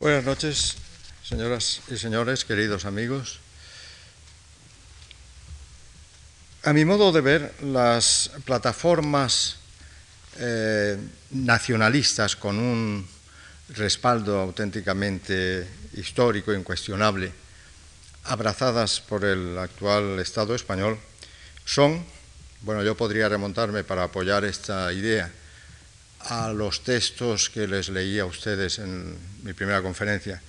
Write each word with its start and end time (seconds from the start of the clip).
Buenas 0.00 0.22
noches, 0.22 0.76
señoras 1.24 1.80
y 1.88 1.96
señores, 1.96 2.44
queridos 2.44 2.84
amigos. 2.84 3.40
A 6.62 6.72
mi 6.72 6.84
modo 6.84 7.10
de 7.10 7.20
ver, 7.20 7.52
las 7.64 8.30
plataformas 8.44 9.56
eh, 10.38 10.96
nacionalistas 11.32 12.36
con 12.36 12.60
un 12.60 13.08
respaldo 13.70 14.38
auténticamente 14.38 15.66
histórico, 15.94 16.54
incuestionable, 16.54 17.32
abrazadas 18.22 19.00
por 19.00 19.24
el 19.24 19.58
actual 19.58 20.20
Estado 20.20 20.54
español, 20.54 20.96
son, 21.64 22.06
bueno, 22.60 22.84
yo 22.84 22.96
podría 22.96 23.28
remontarme 23.28 23.82
para 23.82 24.04
apoyar 24.04 24.44
esta 24.44 24.92
idea, 24.92 25.28
a 26.20 26.52
los 26.52 26.82
textos 26.82 27.50
que 27.50 27.66
les 27.66 27.88
leí 27.88 28.18
a 28.18 28.26
ustedes 28.26 28.78
en 28.78 29.16
mi 29.42 29.52
primera 29.52 29.82
conferencia 29.82 30.42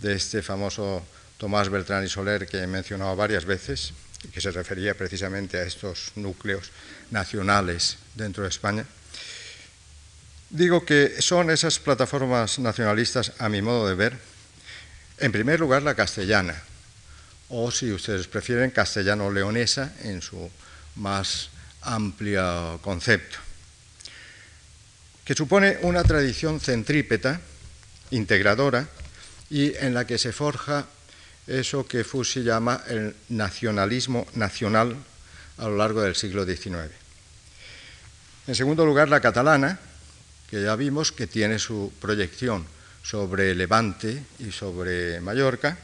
de 0.00 0.14
este 0.14 0.42
famoso 0.42 1.04
Tomás 1.38 1.68
Beltrán 1.68 2.04
y 2.04 2.08
Soler 2.08 2.46
que 2.46 2.62
he 2.62 2.66
mencionado 2.66 3.16
varias 3.16 3.44
veces 3.44 3.92
y 4.24 4.28
que 4.28 4.40
se 4.40 4.50
refería 4.50 4.94
precisamente 4.94 5.58
a 5.58 5.64
estos 5.64 6.12
núcleos 6.16 6.70
nacionales 7.10 7.98
dentro 8.14 8.44
de 8.44 8.48
España. 8.48 8.86
Digo 10.48 10.84
que 10.84 11.20
son 11.20 11.50
esas 11.50 11.78
plataformas 11.78 12.58
nacionalistas, 12.58 13.32
a 13.38 13.48
mi 13.48 13.62
modo 13.62 13.88
de 13.88 13.94
ver, 13.94 14.16
en 15.18 15.32
primer 15.32 15.58
lugar 15.58 15.82
la 15.82 15.94
castellana, 15.94 16.54
o 17.48 17.70
si 17.70 17.92
ustedes 17.92 18.28
prefieren, 18.28 18.70
castellano-leonesa 18.70 19.92
en 20.02 20.22
su 20.22 20.50
más 20.94 21.50
amplio 21.82 22.78
concepto 22.82 23.45
que 25.26 25.34
supone 25.34 25.78
una 25.82 26.04
tradición 26.04 26.60
centrípeta, 26.60 27.40
integradora, 28.12 28.86
y 29.50 29.74
en 29.76 29.92
la 29.92 30.06
que 30.06 30.18
se 30.18 30.32
forja 30.32 30.86
eso 31.48 31.86
que 31.86 32.04
Fussi 32.04 32.42
llama 32.42 32.82
el 32.86 33.14
nacionalismo 33.30 34.26
nacional 34.34 34.96
a 35.58 35.64
lo 35.64 35.76
largo 35.76 36.00
del 36.02 36.14
siglo 36.14 36.46
XIX. 36.46 36.94
En 38.46 38.54
segundo 38.54 38.86
lugar, 38.86 39.08
la 39.08 39.20
catalana, 39.20 39.80
que 40.48 40.62
ya 40.62 40.76
vimos 40.76 41.10
que 41.10 41.26
tiene 41.26 41.58
su 41.58 41.92
proyección 42.00 42.64
sobre 43.02 43.54
Levante 43.54 44.22
y 44.38 44.52
sobre 44.52 45.20
Mallorca. 45.20 45.76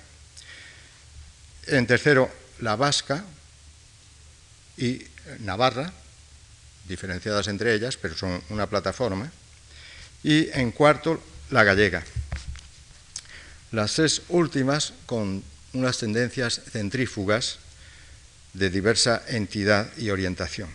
En 1.67 1.87
tercero, 1.87 2.31
la 2.61 2.77
vasca 2.77 3.25
y 4.77 5.03
Navarra, 5.41 5.93
diferenciadas 6.93 7.49
entre 7.49 7.73
ellas, 7.75 7.97
pero 7.97 8.15
son 8.15 8.43
una 8.51 8.69
plataforma. 8.69 9.33
Y 10.23 10.51
en 10.53 10.73
cuarto, 10.73 11.23
la 11.51 11.65
gallega. 11.65 12.05
Las 13.73 13.95
tres 13.95 14.23
últimas 14.29 14.93
con 15.07 15.43
unas 15.73 15.97
tendencias 15.97 16.61
centrífugas 16.71 17.59
de 18.53 18.69
diversa 18.69 19.23
entidad 19.29 19.89
y 19.97 20.11
orientación. 20.11 20.69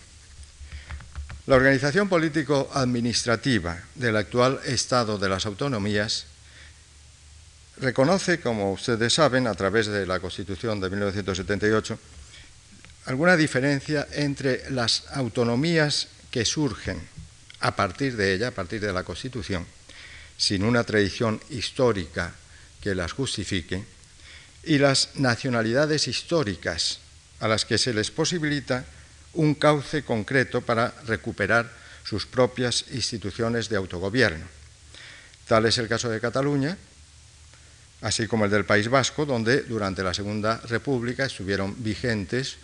La 1.45 1.55
organización 1.55 2.09
político-administrativa 2.09 3.77
del 3.93 4.17
actual 4.17 4.59
Estado 4.65 5.19
de 5.19 5.29
las 5.29 5.45
autonomías 5.45 6.25
reconoce, 7.77 8.41
como 8.41 8.73
ustedes 8.73 9.13
saben, 9.13 9.45
a 9.45 9.53
través 9.53 9.85
de 9.85 10.07
la 10.07 10.19
Constitución 10.19 10.81
de 10.81 10.89
1978, 10.89 11.99
alguna 13.07 13.37
diferencia 13.37 14.07
entre 14.11 14.69
las 14.69 15.05
autonomías 15.13 16.09
que 16.29 16.43
surgen 16.43 16.99
a 17.61 17.75
partir 17.75 18.17
de 18.17 18.33
ella, 18.33 18.49
a 18.49 18.51
partir 18.51 18.81
de 18.81 18.91
la 18.91 19.03
Constitución, 19.03 19.65
sin 20.37 20.63
una 20.63 20.83
tradición 20.83 21.39
histórica 21.49 22.35
que 22.81 22.93
las 22.93 23.13
justifique, 23.13 23.83
y 24.63 24.77
las 24.77 25.15
nacionalidades 25.15 26.09
históricas 26.09 26.99
a 27.39 27.47
las 27.47 27.63
que 27.63 27.77
se 27.77 27.93
les 27.93 28.11
posibilita 28.11 28.83
un 29.33 29.55
cauce 29.55 30.03
concreto 30.03 30.59
para 30.61 30.93
recuperar 31.05 31.71
sus 32.03 32.25
propias 32.25 32.85
instituciones 32.91 33.69
de 33.69 33.77
autogobierno. 33.77 34.45
Tal 35.47 35.65
es 35.65 35.77
el 35.77 35.87
caso 35.87 36.09
de 36.09 36.19
Cataluña, 36.19 36.77
así 38.01 38.27
como 38.27 38.43
el 38.43 38.51
del 38.51 38.65
País 38.65 38.89
Vasco, 38.89 39.25
donde 39.25 39.61
durante 39.61 40.03
la 40.03 40.13
Segunda 40.13 40.59
República 40.67 41.25
estuvieron 41.25 41.73
vigentes 41.81 42.57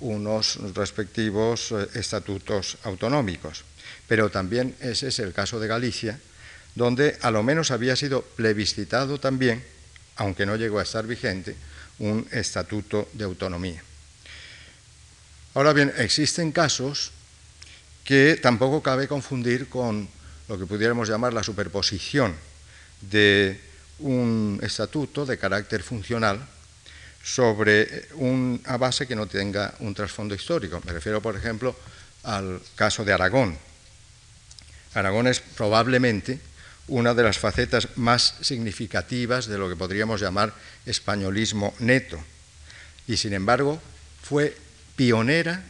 unos 0.00 0.58
respectivos 0.74 1.72
eh, 1.72 1.88
estatutos 1.94 2.78
autonómicos. 2.84 3.64
Pero 4.08 4.30
también 4.30 4.74
ese 4.80 5.08
es 5.08 5.18
el 5.18 5.32
caso 5.32 5.60
de 5.60 5.68
Galicia, 5.68 6.18
donde 6.74 7.18
a 7.22 7.30
lo 7.30 7.42
menos 7.42 7.70
había 7.70 7.96
sido 7.96 8.22
plebiscitado 8.22 9.18
también, 9.18 9.64
aunque 10.16 10.46
no 10.46 10.56
llegó 10.56 10.78
a 10.78 10.82
estar 10.82 11.06
vigente, 11.06 11.56
un 11.98 12.26
estatuto 12.30 13.08
de 13.12 13.24
autonomía. 13.24 13.82
Ahora 15.54 15.72
bien, 15.72 15.92
existen 15.98 16.52
casos 16.52 17.10
que 18.04 18.38
tampoco 18.40 18.82
cabe 18.82 19.08
confundir 19.08 19.68
con 19.68 20.08
lo 20.48 20.58
que 20.58 20.66
pudiéramos 20.66 21.08
llamar 21.08 21.32
la 21.32 21.42
superposición 21.42 22.34
de 23.00 23.60
un 23.98 24.58
estatuto 24.62 25.26
de 25.26 25.38
carácter 25.38 25.82
funcional 25.82 26.40
sobre 27.22 28.08
una 28.14 28.76
base 28.76 29.06
que 29.06 29.16
no 29.16 29.26
tenga 29.26 29.74
un 29.80 29.94
trasfondo 29.94 30.34
histórico. 30.34 30.80
Me 30.84 30.92
refiero, 30.92 31.20
por 31.20 31.36
ejemplo, 31.36 31.76
al 32.24 32.60
caso 32.74 33.04
de 33.04 33.12
Aragón. 33.12 33.56
Aragón 34.94 35.26
es 35.26 35.40
probablemente 35.40 36.40
una 36.88 37.14
de 37.14 37.22
las 37.22 37.38
facetas 37.38 37.88
más 37.96 38.34
significativas 38.40 39.46
de 39.46 39.58
lo 39.58 39.68
que 39.68 39.76
podríamos 39.76 40.20
llamar 40.20 40.52
españolismo 40.86 41.74
neto. 41.78 42.18
Y 43.06 43.16
sin 43.16 43.32
embargo, 43.32 43.80
fue 44.22 44.56
pionera, 44.96 45.62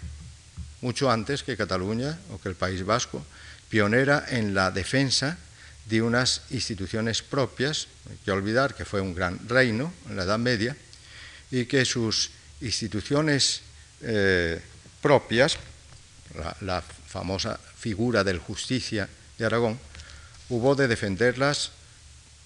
mucho 0.81 1.11
antes 1.11 1.43
que 1.43 1.57
Cataluña 1.57 2.19
o 2.33 2.41
que 2.41 2.49
el 2.49 2.55
País 2.55 2.85
Vasco, 2.85 3.25
pionera 3.69 4.25
en 4.29 4.55
la 4.55 4.71
defensa 4.71 5.37
de 5.87 6.01
unas 6.01 6.43
instituciones 6.51 7.23
propias. 7.23 7.89
Hay 8.09 8.17
que 8.25 8.33
olvidar 8.33 8.75
que 8.75 8.85
fue 8.85 9.01
un 9.01 9.15
gran 9.15 9.39
reino 9.47 9.93
en 10.09 10.17
la 10.17 10.25
Edad 10.25 10.39
Media 10.39 10.77
y 11.51 11.65
que 11.65 11.85
sus 11.85 12.31
instituciones 12.61 13.63
eh, 14.03 14.61
propias, 15.01 15.57
la, 16.61 16.83
famosa 17.11 17.59
figura 17.77 18.23
del 18.23 18.39
justicia 18.39 19.09
de 19.37 19.45
Aragón, 19.45 19.81
hubo 20.49 20.77
de 20.77 20.87
defenderlas 20.87 21.73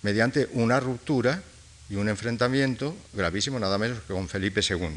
mediante 0.00 0.48
una 0.52 0.80
ruptura 0.80 1.42
y 1.90 1.96
un 1.96 2.08
enfrentamiento 2.08 2.96
gravísimo, 3.12 3.58
nada 3.58 3.76
menos 3.76 3.98
que 4.00 4.14
con 4.14 4.26
Felipe 4.26 4.62
II. 4.66 4.88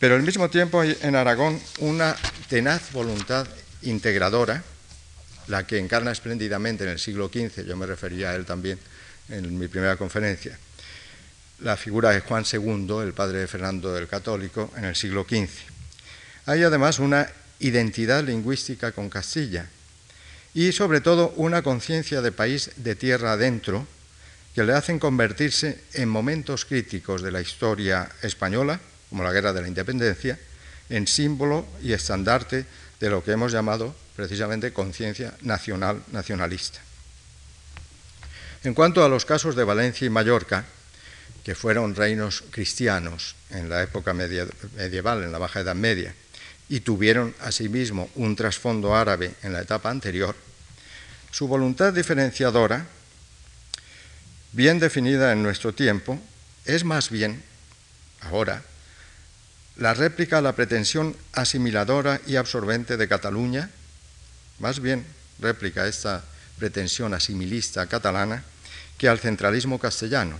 Pero 0.00 0.16
al 0.16 0.22
mismo 0.22 0.50
tiempo 0.50 0.80
hay 0.80 0.98
en 1.02 1.14
Aragón 1.14 1.60
una 1.78 2.16
tenaz 2.48 2.90
voluntad 2.92 3.46
integradora, 3.82 4.64
la 5.46 5.64
que 5.64 5.78
encarna 5.78 6.10
espléndidamente 6.10 6.82
en 6.82 6.90
el 6.90 6.98
siglo 6.98 7.28
XV, 7.28 7.64
yo 7.64 7.76
me 7.76 7.86
refería 7.86 8.30
a 8.30 8.34
él 8.34 8.44
también 8.44 8.80
en 9.28 9.58
mi 9.58 9.68
primera 9.68 9.96
conferencia, 9.96 10.58
la 11.62 11.76
figura 11.76 12.10
de 12.10 12.20
Juan 12.20 12.44
II, 12.50 12.98
el 13.02 13.12
padre 13.12 13.38
de 13.38 13.46
Fernando 13.46 13.96
el 13.96 14.08
Católico, 14.08 14.70
en 14.76 14.84
el 14.84 14.96
siglo 14.96 15.24
XV. 15.24 15.48
Hay 16.46 16.62
además 16.62 16.98
una 16.98 17.28
identidad 17.60 18.24
lingüística 18.24 18.92
con 18.92 19.08
Castilla 19.08 19.66
y 20.54 20.72
sobre 20.72 21.00
todo 21.00 21.32
una 21.36 21.62
conciencia 21.62 22.20
de 22.20 22.32
país 22.32 22.70
de 22.76 22.94
tierra 22.94 23.32
adentro 23.32 23.86
que 24.54 24.64
le 24.64 24.74
hacen 24.74 24.98
convertirse 24.98 25.80
en 25.94 26.08
momentos 26.08 26.64
críticos 26.64 27.22
de 27.22 27.30
la 27.30 27.40
historia 27.40 28.10
española, 28.22 28.80
como 29.08 29.22
la 29.22 29.32
Guerra 29.32 29.52
de 29.52 29.62
la 29.62 29.68
Independencia, 29.68 30.38
en 30.90 31.06
símbolo 31.06 31.66
y 31.82 31.92
estandarte 31.92 32.66
de 33.00 33.10
lo 33.10 33.24
que 33.24 33.32
hemos 33.32 33.52
llamado 33.52 33.94
precisamente 34.14 34.72
conciencia 34.72 35.32
nacional 35.42 36.02
nacionalista. 36.12 36.80
En 38.64 38.74
cuanto 38.74 39.04
a 39.04 39.08
los 39.08 39.24
casos 39.24 39.56
de 39.56 39.64
Valencia 39.64 40.06
y 40.06 40.10
Mallorca, 40.10 40.64
que 41.44 41.54
fueron 41.54 41.94
reinos 41.94 42.44
cristianos 42.50 43.34
en 43.50 43.68
la 43.68 43.82
época 43.82 44.14
medieval, 44.14 45.24
en 45.24 45.32
la 45.32 45.38
Baja 45.38 45.60
Edad 45.60 45.74
Media, 45.74 46.14
y 46.68 46.80
tuvieron 46.80 47.34
asimismo 47.40 48.10
un 48.14 48.36
trasfondo 48.36 48.94
árabe 48.94 49.34
en 49.42 49.52
la 49.52 49.60
etapa 49.60 49.90
anterior, 49.90 50.34
su 51.30 51.48
voluntad 51.48 51.92
diferenciadora, 51.92 52.86
bien 54.52 54.78
definida 54.78 55.32
en 55.32 55.42
nuestro 55.42 55.74
tiempo, 55.74 56.20
es 56.64 56.84
más 56.84 57.10
bien, 57.10 57.42
ahora, 58.20 58.62
la 59.76 59.94
réplica 59.94 60.38
a 60.38 60.42
la 60.42 60.54
pretensión 60.54 61.16
asimiladora 61.32 62.20
y 62.26 62.36
absorbente 62.36 62.96
de 62.96 63.08
Cataluña, 63.08 63.70
más 64.58 64.80
bien 64.80 65.04
réplica 65.40 65.82
a 65.82 65.88
esta 65.88 66.22
pretensión 66.58 67.14
asimilista 67.14 67.86
catalana, 67.86 68.44
que 68.98 69.08
al 69.08 69.18
centralismo 69.18 69.80
castellano 69.80 70.38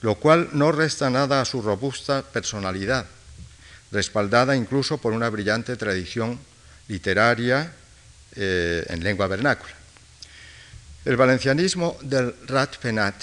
lo 0.00 0.14
cual 0.14 0.50
no 0.52 0.72
resta 0.72 1.10
nada 1.10 1.40
a 1.40 1.44
su 1.44 1.62
robusta 1.62 2.22
personalidad, 2.22 3.06
respaldada 3.90 4.54
incluso 4.54 4.98
por 4.98 5.12
una 5.12 5.28
brillante 5.28 5.76
tradición 5.76 6.38
literaria 6.88 7.72
eh, 8.36 8.84
en 8.88 9.02
lengua 9.02 9.26
vernácula. 9.26 9.72
El 11.04 11.16
valencianismo 11.16 11.96
del 12.02 12.34
Rat 12.46 12.76
Penat 12.76 13.14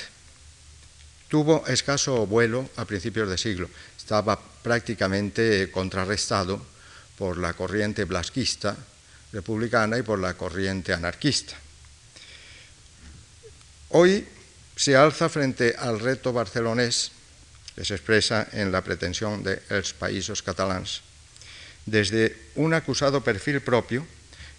tuvo 1.30 1.66
escaso 1.68 2.26
vuelo 2.26 2.70
a 2.78 2.86
principios 2.86 3.30
de 3.30 3.38
siglo. 3.38 3.70
Estaba 3.98 4.40
prácticamente 4.40 5.70
contrarrestado 5.72 6.66
por 7.18 7.38
la 7.38 7.54
corriente 7.54 8.06
blasquista 8.06 8.76
republicana 9.32 9.98
y 9.98 10.02
por 10.02 10.20
la 10.20 10.34
corriente 10.34 10.94
anarquista. 10.94 11.56
Hoy 13.90 14.26
se 14.76 14.96
alza 14.96 15.30
frente 15.30 15.76
al 15.78 16.00
reto 16.00 16.34
barcelonés 16.34 17.12
que 17.76 17.86
se 17.86 17.96
expresa 17.96 18.48
en 18.52 18.72
la 18.72 18.82
pretensión 18.82 19.44
de 19.44 19.62
los 19.70 19.94
países 19.94 20.42
catalans, 20.42 21.02
desde 21.86 22.36
un 22.56 22.74
acusado 22.74 23.22
perfil 23.22 23.62
propio, 23.62 24.08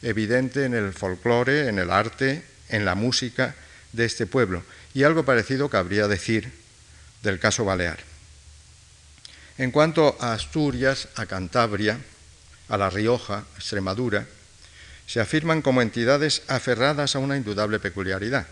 evidente 0.03 0.65
en 0.65 0.75
el 0.75 0.93
folclore, 0.93 1.69
en 1.69 1.79
el 1.79 1.91
arte, 1.91 2.45
en 2.69 2.85
la 2.85 2.95
música 2.95 3.55
de 3.93 4.05
este 4.05 4.27
pueblo, 4.27 4.63
y 4.93 5.03
algo 5.03 5.25
parecido 5.25 5.69
cabría 5.69 6.09
decir 6.09 6.53
del 7.23 7.39
caso 7.39 7.65
Balear. 7.65 7.99
En 9.59 9.71
cuanto 9.71 10.17
a 10.21 10.35
Asturias, 10.35 11.09
a 11.17 11.25
Cantabria, 11.25 11.99
a 12.69 12.77
La 12.77 12.91
Rioja, 12.91 13.45
Extremadura, 13.57 14.27
se 15.07 15.21
afirman 15.21 15.63
como 15.63 15.81
entidades 15.81 16.43
aferradas 16.49 17.17
a 17.17 17.21
una 17.21 17.37
indudable 17.37 17.79
peculiaridad. 17.79 18.47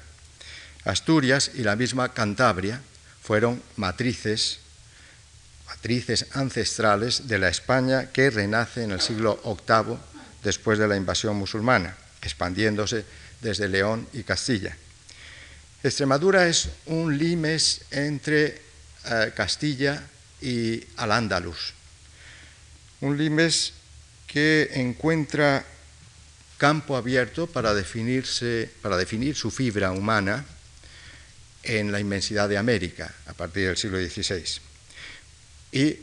Asturias 0.84 1.50
y 1.54 1.62
la 1.62 1.76
misma 1.76 2.12
Cantabria 2.12 2.81
fueron 3.22 3.62
matrices, 3.76 4.60
matrices 5.66 6.26
ancestrales 6.32 7.26
de 7.26 7.38
la 7.38 7.48
España 7.48 8.10
que 8.12 8.28
renace 8.31 8.84
en 8.84 8.92
el 8.92 9.00
siglo 9.00 9.40
VIII 9.44 9.96
después 10.42 10.78
de 10.78 10.86
la 10.86 10.96
invasión 10.96 11.36
musulmana, 11.36 11.96
expandiéndose 12.20 13.04
desde 13.40 13.69
León 13.69 14.06
y 14.12 14.25
Castilla. 14.25 14.76
Extremadura 15.82 16.48
es 16.48 16.69
un 16.87 17.16
limes 17.16 17.82
entre 17.90 18.60
eh, 19.06 19.32
Castilla 19.34 20.02
y 20.40 20.84
Al-Ándalus, 20.96 21.72
un 23.00 23.16
limes 23.16 23.72
que 24.26 24.70
encuentra 24.75 25.64
campo 26.58 26.96
abierto 26.96 27.46
para, 27.46 27.75
definirse, 27.75 28.70
para 28.82 28.96
definir 28.96 29.34
su 29.34 29.50
fibra 29.50 29.90
humana 29.92 30.44
en 31.64 31.93
la 31.93 32.00
inmensidad 32.00 32.49
de 32.49 32.58
América 32.58 33.12
a 33.26 33.32
partir 33.32 33.66
del 33.66 33.76
siglo 33.76 33.99
XVI. 33.99 34.61
Y 35.72 35.99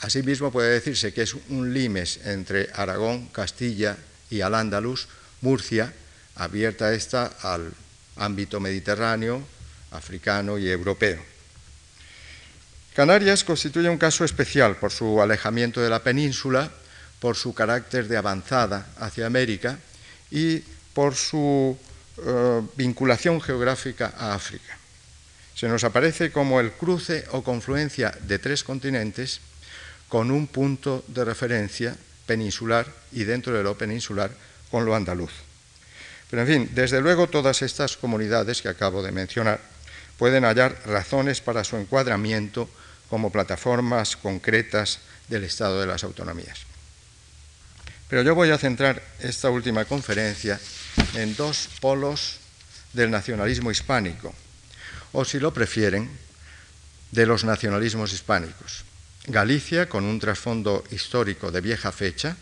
asimismo 0.00 0.50
puede 0.50 0.72
decirse 0.72 1.12
que 1.12 1.22
es 1.22 1.34
un 1.48 1.74
limes 1.74 2.20
entre 2.24 2.70
Aragón, 2.74 3.28
Castilla 3.28 3.96
y 4.30 4.40
Al-Ándalus, 4.40 5.08
Murcia, 5.40 5.92
abierta 6.36 6.94
esta 6.94 7.26
al 7.42 7.72
ámbito 8.16 8.60
mediterráneo, 8.60 9.42
africano 9.90 10.58
y 10.58 10.70
europeo. 10.70 11.22
Canarias 12.94 13.44
constituye 13.44 13.88
un 13.88 13.98
caso 13.98 14.24
especial 14.24 14.76
por 14.76 14.92
su 14.92 15.20
alejamiento 15.20 15.80
de 15.80 15.90
la 15.90 16.02
península, 16.02 16.70
por 17.20 17.36
su 17.36 17.54
carácter 17.54 18.08
de 18.08 18.16
avanzada 18.16 18.88
hacia 18.98 19.26
América 19.26 19.78
y 20.30 20.58
por 20.92 21.14
su 21.14 21.78
eh, 22.18 22.62
vinculación 22.76 23.40
geográfica 23.40 24.14
a 24.16 24.34
África 24.34 24.81
se 25.54 25.68
nos 25.68 25.84
aparece 25.84 26.32
como 26.32 26.60
el 26.60 26.72
cruce 26.72 27.24
o 27.32 27.42
confluencia 27.42 28.12
de 28.22 28.38
tres 28.38 28.64
continentes 28.64 29.40
con 30.08 30.30
un 30.30 30.46
punto 30.46 31.04
de 31.08 31.24
referencia 31.24 31.96
peninsular 32.26 32.86
y 33.12 33.24
dentro 33.24 33.52
de 33.52 33.62
lo 33.62 33.76
peninsular 33.76 34.30
con 34.70 34.84
lo 34.84 34.94
andaluz. 34.94 35.32
Pero 36.30 36.42
en 36.42 36.48
fin, 36.48 36.70
desde 36.74 37.00
luego 37.00 37.28
todas 37.28 37.60
estas 37.62 37.96
comunidades 37.96 38.62
que 38.62 38.68
acabo 38.68 39.02
de 39.02 39.12
mencionar 39.12 39.60
pueden 40.16 40.44
hallar 40.44 40.76
razones 40.86 41.40
para 41.40 41.64
su 41.64 41.76
encuadramiento 41.76 42.68
como 43.10 43.30
plataformas 43.30 44.16
concretas 44.16 45.00
del 45.28 45.44
Estado 45.44 45.80
de 45.80 45.86
las 45.86 46.04
Autonomías. 46.04 46.60
Pero 48.08 48.22
yo 48.22 48.34
voy 48.34 48.50
a 48.50 48.58
centrar 48.58 49.02
esta 49.20 49.50
última 49.50 49.84
conferencia 49.84 50.60
en 51.14 51.34
dos 51.36 51.68
polos 51.80 52.38
del 52.92 53.10
nacionalismo 53.10 53.70
hispánico, 53.70 54.34
o 55.12 55.24
si 55.24 55.38
lo 55.38 55.52
prefieren, 55.52 56.10
de 57.12 57.26
los 57.26 57.44
nacionalismos 57.44 58.12
hispánicos. 58.12 58.84
Galicia, 59.26 59.88
con 59.88 60.04
un 60.04 60.18
trasfondo 60.18 60.82
histórico 60.90 61.52
de 61.52 61.60
vieja 61.60 61.92
fecha, 61.92 62.36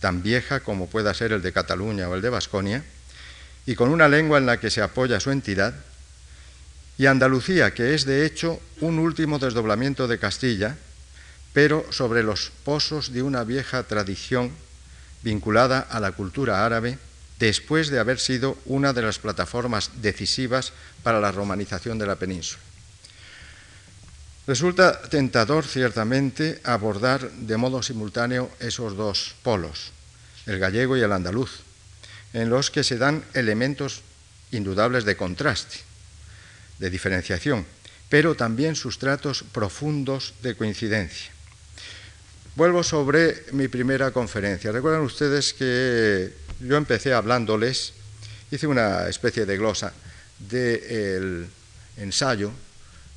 tan 0.00 0.22
vieja 0.22 0.60
como 0.60 0.88
pueda 0.88 1.14
ser 1.14 1.32
el 1.32 1.42
de 1.42 1.52
Cataluña 1.52 2.08
o 2.08 2.14
el 2.14 2.22
de 2.22 2.28
Vasconia, 2.28 2.84
y 3.66 3.74
con 3.74 3.88
una 3.88 4.08
lengua 4.08 4.38
en 4.38 4.46
la 4.46 4.60
que 4.60 4.70
se 4.70 4.82
apoya 4.82 5.20
su 5.20 5.30
entidad, 5.30 5.74
y 6.98 7.06
Andalucía, 7.06 7.72
que 7.72 7.94
es 7.94 8.04
de 8.04 8.26
hecho 8.26 8.60
un 8.80 8.98
último 8.98 9.38
desdoblamiento 9.38 10.06
de 10.06 10.18
Castilla, 10.18 10.76
pero 11.52 11.86
sobre 11.90 12.22
los 12.22 12.52
pozos 12.64 13.12
de 13.12 13.22
una 13.22 13.44
vieja 13.44 13.82
tradición 13.84 14.52
vinculada 15.22 15.80
a 15.80 16.00
la 16.00 16.12
cultura 16.12 16.64
árabe 16.64 16.98
después 17.46 17.90
de 17.90 17.98
haber 17.98 18.20
sido 18.20 18.56
una 18.66 18.92
de 18.92 19.02
las 19.02 19.18
plataformas 19.18 19.90
decisivas 20.00 20.72
para 21.02 21.18
la 21.18 21.32
romanización 21.32 21.98
de 21.98 22.06
la 22.06 22.14
península. 22.14 22.62
Resulta 24.46 25.02
tentador, 25.02 25.66
ciertamente, 25.66 26.60
abordar 26.62 27.30
de 27.30 27.56
modo 27.56 27.82
simultáneo 27.82 28.50
esos 28.60 28.96
dos 28.96 29.34
polos, 29.42 29.90
el 30.46 30.60
gallego 30.60 30.96
y 30.96 31.02
el 31.02 31.10
andaluz, 31.10 31.66
en 32.32 32.48
los 32.48 32.70
que 32.70 32.84
se 32.84 32.98
dan 32.98 33.24
elementos 33.34 34.02
indudables 34.52 35.04
de 35.04 35.16
contraste, 35.16 35.78
de 36.78 36.90
diferenciación, 36.90 37.66
pero 38.08 38.36
también 38.36 38.76
sustratos 38.76 39.42
profundos 39.50 40.34
de 40.42 40.54
coincidencia. 40.54 41.32
Vuelvo 42.54 42.84
sobre 42.84 43.46
mi 43.52 43.66
primera 43.66 44.10
conferencia. 44.10 44.70
Recuerdan 44.70 45.02
ustedes 45.02 45.54
que 45.54 46.30
yo 46.62 46.76
empecé 46.76 47.12
hablándoles, 47.12 47.92
hice 48.50 48.66
una 48.66 49.08
especie 49.08 49.46
de 49.46 49.56
glosa 49.56 49.92
del 50.38 51.46
ensayo 51.96 52.52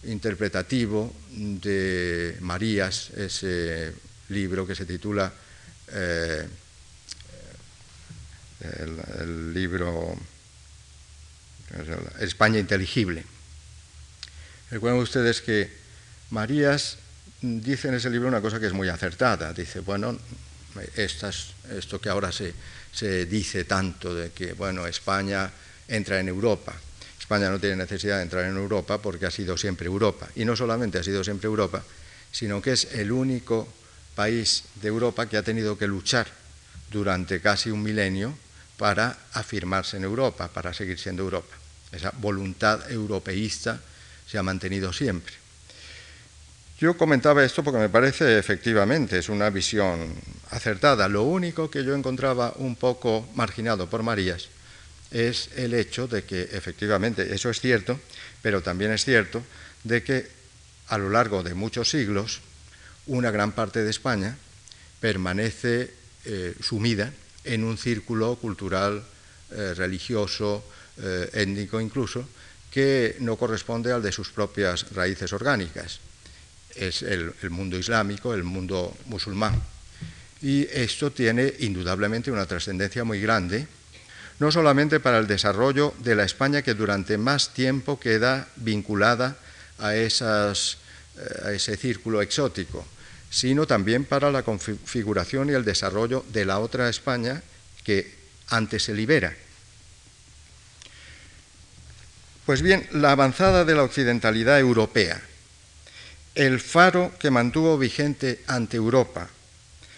interpretativo 0.04 1.14
de 1.32 2.38
Marías, 2.42 3.10
ese 3.12 3.94
libro 4.30 4.66
que 4.66 4.76
se 4.76 4.86
titula 4.86 5.32
eh, 5.92 6.48
el, 8.62 9.54
libro 9.54 10.16
España 12.20 12.60
Inteligible. 12.60 13.24
Recuerden 14.72 15.02
ustedes 15.02 15.42
que 15.42 15.72
Marías 16.32 16.98
dice 17.42 17.90
en 17.90 17.96
ese 17.96 18.10
libro 18.10 18.28
una 18.28 18.42
cosa 18.42 18.60
que 18.60 18.68
es 18.68 18.74
muy 18.74 18.90
acertada. 18.90 19.54
Dice, 19.54 19.80
bueno, 19.82 20.18
esto 20.96 22.02
que 22.02 22.10
ahora 22.10 22.32
se, 22.32 22.54
se 22.94 23.26
dice 23.26 23.66
tanto 23.66 24.14
de 24.14 24.32
que, 24.32 24.54
bueno, 24.54 24.88
España 24.88 25.52
entra 25.88 26.20
en 26.20 26.28
Europa. 26.30 26.74
España 27.20 27.50
no 27.50 27.60
tiene 27.60 27.76
necesidad 27.76 28.18
de 28.18 28.24
entrar 28.24 28.46
en 28.46 28.56
Europa 28.56 29.00
porque 29.00 29.26
ha 29.26 29.32
sido 29.32 29.58
siempre 29.58 29.88
Europa. 29.88 30.30
Y 30.36 30.46
no 30.46 30.56
solamente 30.56 31.00
ha 31.00 31.04
sido 31.04 31.24
siempre 31.24 31.48
Europa, 31.48 31.84
sino 32.32 32.62
que 32.62 32.74
es 32.74 32.94
el 32.94 33.12
único 33.12 33.68
país 34.16 34.64
de 34.82 34.88
Europa 34.88 35.28
que 35.28 35.38
ha 35.38 35.44
tenido 35.44 35.78
que 35.78 35.88
luchar 35.88 36.28
durante 36.92 37.42
casi 37.42 37.72
un 37.72 37.84
milenio 37.84 38.38
para 38.78 39.18
afirmarse 39.34 39.98
en 39.98 40.04
Europa, 40.04 40.48
para 40.48 40.74
seguir 40.74 41.00
siendo 41.00 41.24
Europa. 41.24 41.56
Esa 41.92 42.12
voluntad 42.12 42.92
europeísta 42.92 43.80
se 44.28 44.38
ha 44.38 44.44
mantenido 44.44 44.92
siempre. 44.92 45.34
Yo 46.80 46.98
comentaba 46.98 47.44
esto 47.44 47.64
porque 47.64 47.80
me 47.80 47.90
parece 47.90 48.38
efectivamente 48.38 49.18
es 49.18 49.30
una 49.30 49.50
visión 49.50 50.14
acertada. 50.52 51.08
Lo 51.08 51.24
único 51.24 51.70
que 51.70 51.84
yo 51.84 51.96
encontraba 51.96 52.54
un 52.58 52.76
poco 52.76 53.28
marginado 53.36 53.90
por 53.90 54.04
Marías 54.04 54.50
es 55.12 55.50
el 55.56 55.74
hecho 55.74 56.08
de 56.08 56.24
que 56.24 56.42
efectivamente 56.52 57.34
eso 57.34 57.50
es 57.50 57.60
cierto, 57.60 58.00
pero 58.42 58.62
también 58.62 58.92
es 58.92 59.06
cierto 59.06 59.44
de 59.84 60.04
que 60.04 60.28
a 60.88 60.98
lo 60.98 61.10
largo 61.10 61.44
de 61.44 61.54
muchos 61.54 61.90
siglos 61.90 62.42
una 63.08 63.32
gran 63.32 63.52
parte 63.52 63.84
de 63.84 63.90
España 63.90 64.38
permanece 65.00 65.94
eh, 66.26 66.56
sumida 66.62 67.12
en 67.44 67.64
un 67.64 67.78
círculo 67.78 68.36
cultural, 68.36 69.04
eh, 69.52 69.74
religioso, 69.76 70.66
eh, 70.98 71.30
étnico 71.34 71.80
incluso, 71.80 72.28
que 72.72 73.16
no 73.20 73.38
corresponde 73.38 73.92
al 73.92 74.02
de 74.02 74.12
sus 74.12 74.30
propias 74.30 74.92
raíces 74.92 75.32
orgánicas 75.34 76.00
es 76.76 77.02
el, 77.02 77.34
mundo 77.50 77.78
islámico, 77.78 78.34
el 78.34 78.44
mundo 78.44 78.96
musulmán. 79.06 79.62
Y 80.46 80.70
esto 80.72 81.12
tiene 81.12 81.52
indudablemente 81.62 82.30
una 82.30 82.46
trascendencia 82.46 83.04
muy 83.04 83.20
grande, 83.20 83.66
no 84.38 84.52
solamente 84.52 85.00
para 85.00 85.18
el 85.18 85.26
desarrollo 85.26 85.96
de 86.04 86.14
la 86.14 86.24
España 86.24 86.62
que 86.62 86.76
durante 86.76 87.18
más 87.18 87.52
tiempo 87.56 88.00
queda 88.00 88.48
vinculada 88.58 89.38
eh, 89.82 90.08
a 91.44 91.52
ese 91.52 91.78
círculo 91.78 92.22
exótico, 92.22 92.86
sino 93.28 93.66
también 93.66 94.06
para 94.06 94.30
la 94.30 94.44
configuración 94.44 95.50
y 95.50 95.54
el 95.54 95.66
desarrollo 95.66 96.24
de 96.32 96.46
la 96.46 96.60
otra 96.60 96.90
España 96.90 97.42
que 97.84 98.14
antes 98.50 98.84
se 98.84 98.94
libera. 98.94 99.34
Pues 102.46 102.62
bien, 102.62 102.88
la 102.92 103.14
avanzada 103.14 103.66
de 103.66 103.74
la 103.74 103.82
occidentalidad 103.82 104.60
europea 104.60 105.20
el 106.36 106.60
faro 106.60 107.14
que 107.18 107.32
mantuvo 107.32 107.80
vigente 107.80 108.44
ante 108.46 108.78
Europa 108.78 109.28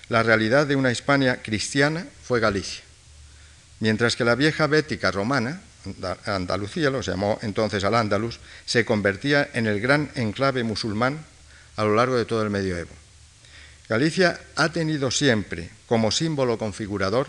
la 0.09 0.23
realidad 0.23 0.67
de 0.67 0.75
una 0.75 0.91
Hispania 0.91 1.41
cristiana 1.41 2.05
fue 2.23 2.39
Galicia, 2.39 2.83
mientras 3.79 4.15
que 4.15 4.25
la 4.25 4.35
vieja 4.35 4.67
bética 4.67 5.11
romana, 5.11 5.61
Andalucía, 6.25 6.89
lo 6.89 7.01
llamó 7.01 7.39
entonces 7.41 7.83
al 7.83 7.95
Andalus, 7.95 8.39
se 8.65 8.85
convertía 8.85 9.49
en 9.53 9.67
el 9.67 9.79
gran 9.79 10.11
enclave 10.15 10.63
musulmán 10.63 11.25
a 11.75 11.83
lo 11.83 11.95
largo 11.95 12.17
de 12.17 12.25
todo 12.25 12.43
el 12.43 12.49
medioevo. 12.49 12.91
Galicia 13.87 14.39
ha 14.55 14.69
tenido 14.69 15.11
siempre 15.11 15.69
como 15.87 16.11
símbolo 16.11 16.57
configurador 16.57 17.27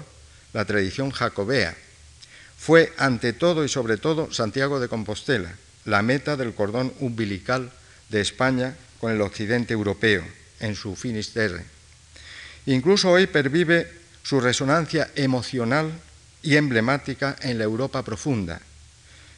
la 0.53 0.65
tradición 0.65 1.11
jacobea. 1.11 1.77
Fue 2.57 2.93
ante 2.97 3.33
todo 3.33 3.65
y 3.65 3.69
sobre 3.69 3.97
todo 3.97 4.33
Santiago 4.33 4.81
de 4.81 4.89
Compostela, 4.89 5.55
la 5.85 6.03
meta 6.03 6.37
del 6.37 6.55
cordón 6.55 6.93
umbilical 6.99 7.71
de 8.09 8.21
España 8.21 8.75
con 9.01 9.13
el 9.13 9.21
occidente 9.21 9.75
europeo 9.75 10.25
en 10.59 10.75
su 10.75 10.97
finisterre. 10.97 11.78
Incluso 12.69 13.11
hoy 13.13 13.27
pervive 13.27 13.91
su 14.23 14.41
resonancia 14.41 15.11
emocional 15.15 15.91
y 16.43 16.57
emblemática 16.57 17.35
en 17.41 17.57
la 17.57 17.65
Europa 17.65 18.03
profunda. 18.03 18.61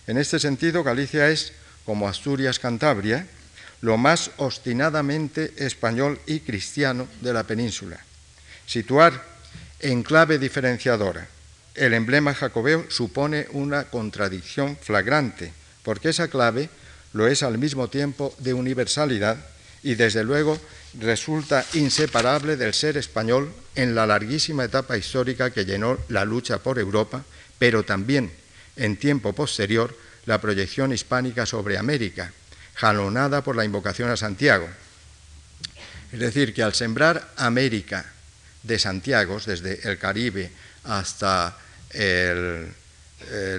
En 0.09 0.19
este 0.19 0.41
sentido, 0.41 0.83
Galicia 0.83 1.29
es, 1.29 1.53
como 1.85 2.09
Asturias 2.09 2.59
Cantabria, 2.59 3.29
lo 3.83 3.97
más 3.97 4.33
obstinadamente 4.39 5.55
español 5.59 6.19
y 6.27 6.41
cristiano 6.41 7.07
de 7.21 7.33
la 7.33 7.45
península. 7.45 8.01
Situar 8.67 9.23
en 9.79 10.03
clave 10.03 10.41
diferenciadora 10.41 11.29
el 11.77 11.95
emblema 11.95 12.35
jacobeo 12.35 12.91
supone 12.91 13.47
una 13.53 13.85
contradicción 13.85 14.77
flagrante, 14.77 15.53
porque 15.85 16.09
esa 16.09 16.27
clave 16.27 16.69
lo 17.13 17.29
es 17.29 17.45
al 17.45 17.59
mismo 17.59 17.87
tiempo 17.87 18.35
de 18.39 18.55
universalidad 18.55 19.37
y 19.83 19.95
desde 19.95 20.25
luego 20.25 20.61
resulta 20.99 21.65
inseparable 21.75 22.57
del 22.57 22.75
ser 22.75 22.97
español 22.97 23.53
en 23.75 23.95
la 23.95 24.07
larguísima 24.07 24.65
etapa 24.65 24.97
histórica 24.97 25.51
que 25.51 25.65
llenó 25.65 25.99
la 26.09 26.25
lucha 26.25 26.59
por 26.59 26.79
Europa, 26.79 27.25
pero 27.59 27.85
también 27.85 28.31
en 28.77 28.97
tiempo 28.97 29.33
posterior 29.33 29.97
la 30.27 30.41
proyección 30.41 30.93
hispánica 30.93 31.47
sobre 31.47 31.79
América, 31.79 32.33
jalonada 32.75 33.43
por 33.43 33.57
la 33.57 33.65
invocación 33.65 34.11
a 34.11 34.17
Santiago. 34.17 34.69
Es 36.13 36.19
decir, 36.19 36.53
que 36.53 36.63
al 36.63 36.75
sembrar 36.75 37.33
América 37.37 38.05
de 38.63 38.79
Santiago, 38.79 39.41
desde 39.45 39.89
el 39.89 39.99
Caribe 39.99 40.51
hasta 40.85 41.57
eh, 41.93 42.69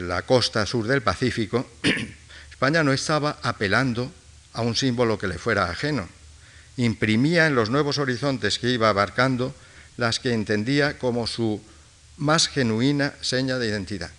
la 0.01 0.21
costa 0.23 0.65
sur 0.65 0.85
del 0.85 1.01
Pacífico, 1.01 1.69
España 2.51 2.83
no 2.83 2.91
estaba 2.91 3.39
apelando 3.41 4.11
a 4.53 4.61
un 4.61 4.75
símbolo 4.75 5.17
que 5.17 5.27
le 5.27 5.37
fuera 5.37 5.69
ajeno. 5.69 6.07
Imprimía 6.77 7.47
en 7.47 7.55
los 7.55 7.69
nuevos 7.69 7.97
horizontes 7.97 8.59
que 8.59 8.69
iba 8.69 8.89
abarcando 8.89 9.53
las 9.97 10.19
que 10.19 10.33
entendía 10.33 10.97
como 10.97 11.27
su 11.27 11.61
más 12.17 12.47
genuina 12.47 13.13
seña 13.21 13.57
de 13.57 13.67
identidad. 13.67 14.11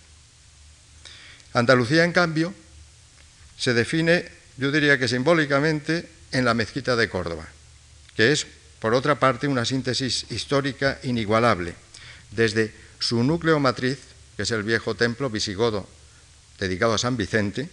Andalucía, 1.53 2.03
en 2.03 2.13
cambio, 2.13 2.53
se 3.57 3.73
define, 3.73 4.25
yo 4.57 4.71
diría 4.71 4.97
que 4.97 5.07
simbólicamente, 5.07 6.09
en 6.31 6.45
la 6.45 6.53
mezquita 6.53 6.95
de 6.95 7.09
Córdoba, 7.09 7.47
que 8.15 8.31
es, 8.31 8.47
por 8.79 8.93
otra 8.93 9.19
parte, 9.19 9.47
una 9.47 9.65
síntesis 9.65 10.25
histórica 10.31 10.99
inigualable, 11.03 11.75
desde 12.31 12.73
su 12.99 13.23
núcleo 13.23 13.59
matriz, 13.59 13.99
que 14.35 14.43
es 14.43 14.51
el 14.51 14.63
viejo 14.63 14.95
templo 14.95 15.29
visigodo 15.29 15.87
dedicado 16.59 16.93
a 16.93 16.97
San 16.97 17.17
Vicente, 17.17 17.69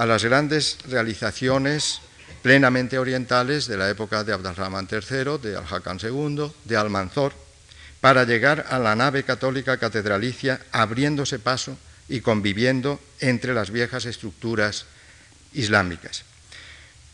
a 0.00 0.06
las 0.06 0.24
grandes 0.24 0.78
realizaciones 0.88 2.00
plenamente 2.40 2.98
orientales 2.98 3.66
de 3.66 3.76
la 3.76 3.90
época 3.90 4.24
de 4.24 4.32
Abdalrahman 4.32 4.88
III, 4.90 5.36
de 5.42 5.58
Al-Hakam 5.58 5.98
II, 6.02 6.50
de 6.64 6.76
Almanzor, 6.78 7.34
para 8.00 8.24
llegar 8.24 8.64
a 8.70 8.78
la 8.78 8.96
nave 8.96 9.24
católica 9.24 9.76
catedralicia 9.76 10.58
abriéndose 10.72 11.38
paso 11.38 11.76
y 12.08 12.22
conviviendo 12.22 12.98
entre 13.20 13.52
las 13.52 13.70
viejas 13.70 14.06
estructuras 14.06 14.86
islámicas. 15.52 16.24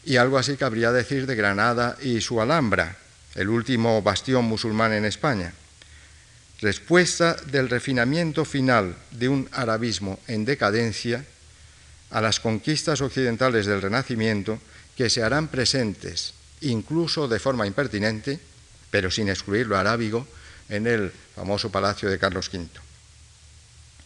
Y 0.04 0.18
algo 0.18 0.38
así 0.38 0.56
cabría 0.56 0.92
decir 0.92 1.26
de 1.26 1.34
Granada 1.34 1.96
y 2.00 2.20
su 2.20 2.40
Alhambra, 2.40 2.98
el 3.34 3.48
último 3.48 4.00
bastión 4.00 4.44
musulmán 4.44 4.92
en 4.92 5.06
España. 5.06 5.52
Respuesta 6.60 7.34
del 7.50 7.68
refinamiento 7.68 8.44
final 8.44 8.94
de 9.10 9.28
un 9.28 9.48
arabismo 9.50 10.20
en 10.28 10.44
decadencia 10.44 11.24
a 12.10 12.20
las 12.20 12.40
conquistas 12.40 13.00
occidentales 13.00 13.66
del 13.66 13.82
Renacimiento 13.82 14.58
que 14.96 15.10
se 15.10 15.22
harán 15.22 15.48
presentes, 15.48 16.34
incluso 16.60 17.28
de 17.28 17.38
forma 17.38 17.66
impertinente, 17.66 18.40
pero 18.90 19.10
sin 19.10 19.28
excluir 19.28 19.66
lo 19.66 19.76
arábigo, 19.76 20.26
en 20.68 20.86
el 20.86 21.12
famoso 21.34 21.70
palacio 21.70 22.10
de 22.10 22.18
Carlos 22.18 22.50
V. 22.52 22.66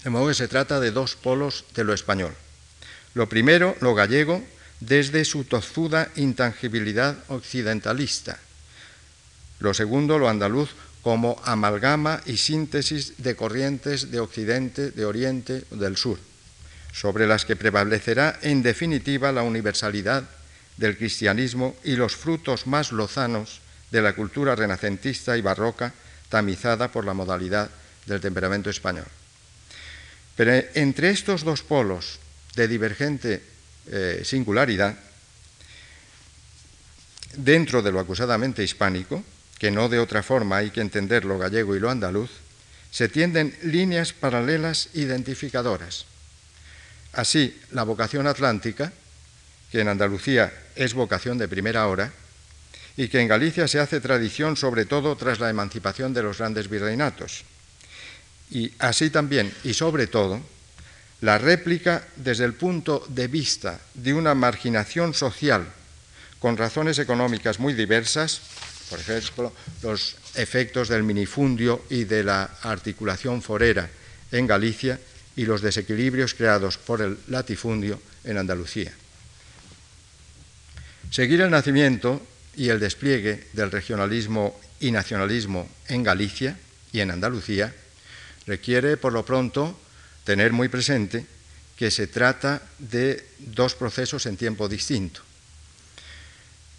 De 0.04 0.10
modo 0.10 0.28
que 0.28 0.34
se 0.34 0.48
trata 0.48 0.80
de 0.80 0.90
dos 0.90 1.16
polos 1.16 1.64
de 1.74 1.84
lo 1.84 1.94
español. 1.94 2.34
Lo 3.14 3.28
primero, 3.28 3.76
lo 3.80 3.94
gallego, 3.94 4.42
desde 4.80 5.24
su 5.24 5.44
tozuda 5.44 6.10
intangibilidad 6.16 7.16
occidentalista. 7.28 8.38
Lo 9.58 9.74
segundo, 9.74 10.18
lo 10.18 10.28
andaluz, 10.28 10.70
como 11.02 11.40
amalgama 11.44 12.20
y 12.26 12.36
síntesis 12.36 13.14
de 13.18 13.36
corrientes 13.36 14.10
de 14.10 14.20
Occidente, 14.20 14.90
de 14.90 15.04
Oriente, 15.04 15.64
del 15.70 15.96
Sur 15.96 16.18
sobre 16.92 17.26
las 17.26 17.44
que 17.44 17.56
prevalecerá 17.56 18.38
en 18.42 18.62
definitiva 18.62 19.32
la 19.32 19.42
universalidad 19.42 20.24
del 20.76 20.96
cristianismo 20.96 21.76
y 21.84 21.94
los 21.96 22.16
frutos 22.16 22.66
más 22.66 22.92
lozanos 22.92 23.60
de 23.90 24.02
la 24.02 24.14
cultura 24.14 24.56
renacentista 24.56 25.36
y 25.36 25.42
barroca 25.42 25.92
tamizada 26.28 26.88
por 26.88 27.04
la 27.04 27.14
modalidad 27.14 27.70
del 28.06 28.20
temperamento 28.20 28.70
español. 28.70 29.06
Pero 30.36 30.52
entre 30.74 31.10
estos 31.10 31.44
dos 31.44 31.62
polos 31.62 32.18
de 32.54 32.66
divergente 32.66 33.42
eh, 33.90 34.22
singularidad, 34.24 34.96
dentro 37.36 37.82
de 37.82 37.92
lo 37.92 38.00
acusadamente 38.00 38.64
hispánico, 38.64 39.22
que 39.58 39.70
no 39.70 39.88
de 39.88 39.98
otra 39.98 40.22
forma 40.22 40.56
hay 40.56 40.70
que 40.70 40.80
entender 40.80 41.24
lo 41.24 41.38
gallego 41.38 41.76
y 41.76 41.80
lo 41.80 41.90
andaluz, 41.90 42.30
se 42.90 43.08
tienden 43.08 43.54
líneas 43.62 44.12
paralelas 44.12 44.88
identificadoras 44.94 46.06
Así, 47.12 47.58
la 47.72 47.82
vocación 47.82 48.26
atlántica, 48.26 48.92
que 49.70 49.80
en 49.80 49.88
Andalucía 49.88 50.52
es 50.74 50.94
vocación 50.94 51.38
de 51.38 51.48
primera 51.48 51.86
hora, 51.86 52.12
y 52.96 53.08
que 53.08 53.20
en 53.20 53.28
Galicia 53.28 53.66
se 53.68 53.80
hace 53.80 54.00
tradición 54.00 54.56
sobre 54.56 54.84
todo 54.84 55.16
tras 55.16 55.40
la 55.40 55.50
emancipación 55.50 56.12
de 56.12 56.22
los 56.22 56.38
grandes 56.38 56.68
virreinatos. 56.68 57.44
Y 58.50 58.72
así 58.78 59.10
también, 59.10 59.52
y 59.64 59.74
sobre 59.74 60.06
todo, 60.06 60.40
la 61.20 61.38
réplica 61.38 62.04
desde 62.16 62.44
el 62.44 62.54
punto 62.54 63.04
de 63.08 63.28
vista 63.28 63.78
de 63.94 64.14
una 64.14 64.34
marginación 64.34 65.14
social 65.14 65.66
con 66.38 66.56
razones 66.56 66.98
económicas 66.98 67.60
muy 67.60 67.74
diversas, 67.74 68.40
por 68.88 68.98
ejemplo, 68.98 69.52
los 69.82 70.16
efectos 70.34 70.88
del 70.88 71.02
minifundio 71.02 71.84
y 71.90 72.04
de 72.04 72.24
la 72.24 72.50
articulación 72.62 73.42
forera 73.42 73.88
en 74.32 74.46
Galicia, 74.46 74.98
y 75.36 75.44
los 75.44 75.62
desequilibrios 75.62 76.34
creados 76.34 76.78
por 76.78 77.02
el 77.02 77.18
latifundio 77.28 78.00
en 78.24 78.38
Andalucía. 78.38 78.92
Seguir 81.10 81.40
el 81.40 81.50
nacimiento 81.50 82.24
y 82.56 82.68
el 82.68 82.80
despliegue 82.80 83.48
del 83.52 83.70
regionalismo 83.70 84.58
y 84.80 84.90
nacionalismo 84.90 85.68
en 85.88 86.02
Galicia 86.02 86.56
y 86.92 87.00
en 87.00 87.10
Andalucía 87.10 87.74
requiere, 88.46 88.96
por 88.96 89.12
lo 89.12 89.24
pronto, 89.24 89.78
tener 90.24 90.52
muy 90.52 90.68
presente 90.68 91.26
que 91.76 91.90
se 91.90 92.06
trata 92.06 92.62
de 92.78 93.24
dos 93.38 93.74
procesos 93.74 94.26
en 94.26 94.36
tiempo 94.36 94.68
distinto. 94.68 95.20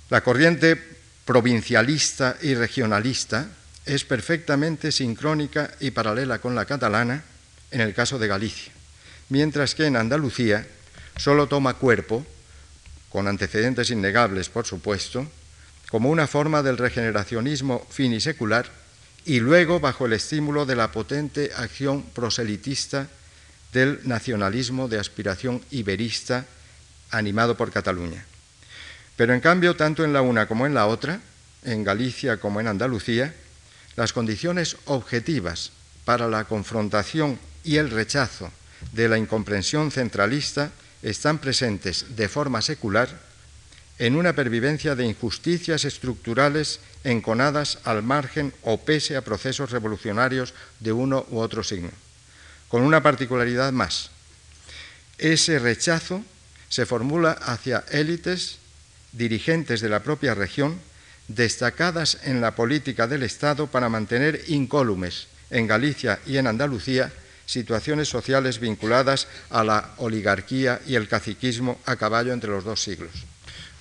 La 0.10 0.22
corriente 0.22 0.77
provincialista 1.25 2.38
y 2.41 2.53
regionalista 2.53 3.48
es 3.86 4.03
perfectamente 4.03 4.91
sincrónica 4.91 5.72
y 5.79 5.91
paralela 5.91 6.39
con 6.39 6.53
la 6.53 6.65
catalana 6.65 7.24
en 7.71 7.81
el 7.81 7.93
caso 7.93 8.19
de 8.19 8.27
Galicia, 8.27 8.71
mientras 9.29 9.75
que 9.75 9.85
en 9.85 9.95
Andalucía 9.95 10.67
solo 11.17 11.47
toma 11.47 11.75
cuerpo, 11.75 12.25
con 13.09 13.27
antecedentes 13.27 13.89
innegables, 13.89 14.49
por 14.49 14.65
supuesto, 14.65 15.27
como 15.89 16.09
una 16.09 16.27
forma 16.27 16.63
del 16.63 16.77
regeneracionismo 16.77 17.85
finisecular 17.89 18.69
y 19.25 19.39
luego 19.39 19.79
bajo 19.79 20.05
el 20.05 20.13
estímulo 20.13 20.65
de 20.65 20.77
la 20.77 20.91
potente 20.91 21.51
acción 21.55 22.03
proselitista 22.03 23.07
del 23.73 23.99
nacionalismo 24.03 24.87
de 24.87 24.99
aspiración 24.99 25.61
iberista 25.71 26.45
animado 27.11 27.55
por 27.55 27.71
Cataluña. 27.71 28.25
Pero 29.15 29.33
en 29.33 29.41
cambio, 29.41 29.75
tanto 29.75 30.03
en 30.03 30.13
la 30.13 30.21
una 30.21 30.47
como 30.47 30.65
en 30.65 30.73
la 30.73 30.87
otra, 30.87 31.19
en 31.63 31.83
Galicia 31.83 32.37
como 32.37 32.59
en 32.59 32.67
Andalucía, 32.67 33.33
las 33.95 34.13
condiciones 34.13 34.77
objetivas 34.85 35.71
para 36.05 36.27
la 36.27 36.45
confrontación 36.45 37.37
y 37.63 37.77
el 37.77 37.89
rechazo 37.89 38.51
de 38.91 39.08
la 39.08 39.18
incomprensión 39.18 39.91
centralista 39.91 40.72
están 41.01 41.39
presentes 41.39 42.15
de 42.15 42.27
forma 42.27 42.62
secular 42.62 43.10
en 44.00 44.15
una 44.15 44.34
pervivencia 44.34 44.96
de 44.96 45.06
injusticias 45.06 45.86
estructurales 45.86 46.80
enconadas 47.03 47.80
al 47.84 48.01
margen 48.01 48.53
o 48.63 48.82
pese 48.82 49.15
a 49.15 49.22
procesos 49.22 49.72
revolucionarios 49.72 50.53
de 50.80 50.91
uno 50.91 51.25
u 51.30 51.39
otro 51.39 51.63
signo. 51.63 51.91
Con 52.68 52.84
una 52.84 53.03
particularidad 53.03 53.72
más. 53.72 54.10
Ese 55.18 55.60
rechazo 55.60 56.24
se 56.70 56.86
formula 56.86 57.32
hacia 57.32 57.84
élites 57.91 58.58
dirigentes 59.12 59.82
de 59.82 59.89
la 59.89 60.01
propia 60.01 60.34
región 60.34 60.80
destacadas 61.27 62.18
en 62.24 62.41
la 62.41 62.56
política 62.56 63.08
del 63.08 63.24
Estado 63.24 63.68
para 63.68 63.89
mantener 63.89 64.44
incólumes 64.48 65.27
en 65.50 65.68
Galicia 65.68 66.20
y 66.25 66.38
en 66.38 66.48
Andalucía 66.48 67.12
situaciones 67.51 68.08
sociales 68.08 68.60
vinculadas 68.60 69.27
a 69.50 69.63
la 69.65 69.91
oligarquía 69.98 70.79
y 70.88 70.96
el 70.96 71.10
caciquismo 71.10 71.81
a 71.86 71.98
caballo 71.98 72.31
entre 72.31 72.50
los 72.50 72.63
dos 72.63 72.81
siglos. 72.81 73.12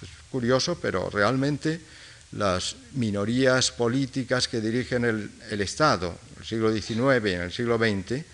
Es 0.03 0.09
curioso, 0.29 0.77
pero 0.83 1.09
realmente 1.09 1.81
las 2.33 2.75
minorías 2.95 3.71
políticas 3.71 4.49
que 4.49 4.61
dirigen 4.61 5.05
el, 5.05 5.31
el 5.51 5.61
Estado 5.61 6.19
en 6.33 6.41
el 6.41 6.47
siglo 6.47 6.73
XIX 6.73 7.31
y 7.31 7.35
en 7.35 7.43
el 7.43 7.53
siglo 7.53 7.79
XX 7.79 8.25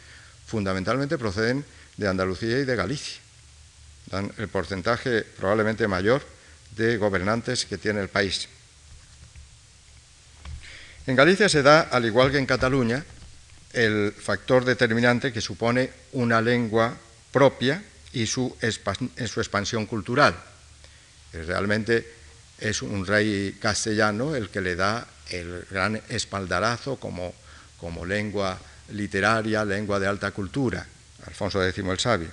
fundamentalmente 0.46 1.18
proceden 1.18 1.64
de 1.98 2.08
Andalucía 2.08 2.58
y 2.58 2.64
de 2.64 2.76
Galicia. 2.76 3.20
Dan 4.10 4.32
el 4.38 4.48
porcentaje 4.48 5.22
probablemente 5.22 5.86
mayor 5.86 6.22
de 6.76 6.96
gobernantes 6.96 7.66
que 7.66 7.76
tiene 7.76 8.00
el 8.00 8.08
país. 8.08 8.48
En 11.06 11.14
Galicia 11.14 11.50
se 11.50 11.62
da, 11.62 11.82
al 11.82 12.06
igual 12.06 12.30
que 12.30 12.38
en 12.38 12.46
Cataluña, 12.46 13.04
el 13.76 14.12
factor 14.12 14.64
determinante 14.64 15.32
que 15.32 15.40
supone 15.40 15.90
una 16.12 16.40
lengua 16.40 16.96
propia 17.30 17.82
y 18.12 18.26
su, 18.26 18.56
su 18.58 19.40
expansión 19.40 19.84
cultural. 19.86 20.34
Realmente 21.32 22.08
es 22.58 22.80
un 22.80 23.06
rey 23.06 23.58
castellano 23.60 24.34
el 24.34 24.48
que 24.48 24.62
le 24.62 24.76
da 24.76 25.06
el 25.28 25.66
gran 25.70 26.00
espaldarazo 26.08 26.96
como 26.96 28.06
lengua 28.06 28.58
literaria, 28.92 29.64
lengua 29.64 30.00
de 30.00 30.06
alta 30.06 30.30
cultura, 30.30 30.86
Alfonso 31.26 31.62
X 31.62 31.84
el 31.84 31.98
Sabio. 31.98 32.28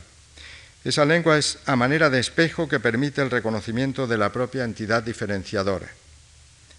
Esa 0.83 1.05
lengua 1.05 1.37
es 1.37 1.59
a 1.65 1.75
manera 1.75 2.09
de 2.09 2.19
espejo 2.19 2.67
que 2.67 2.79
permite 2.79 3.21
el 3.21 3.31
reconocimiento 3.31 4.07
de 4.07 4.17
la 4.17 4.31
propia 4.31 4.63
entidad 4.63 5.03
diferenciadora, 5.03 5.89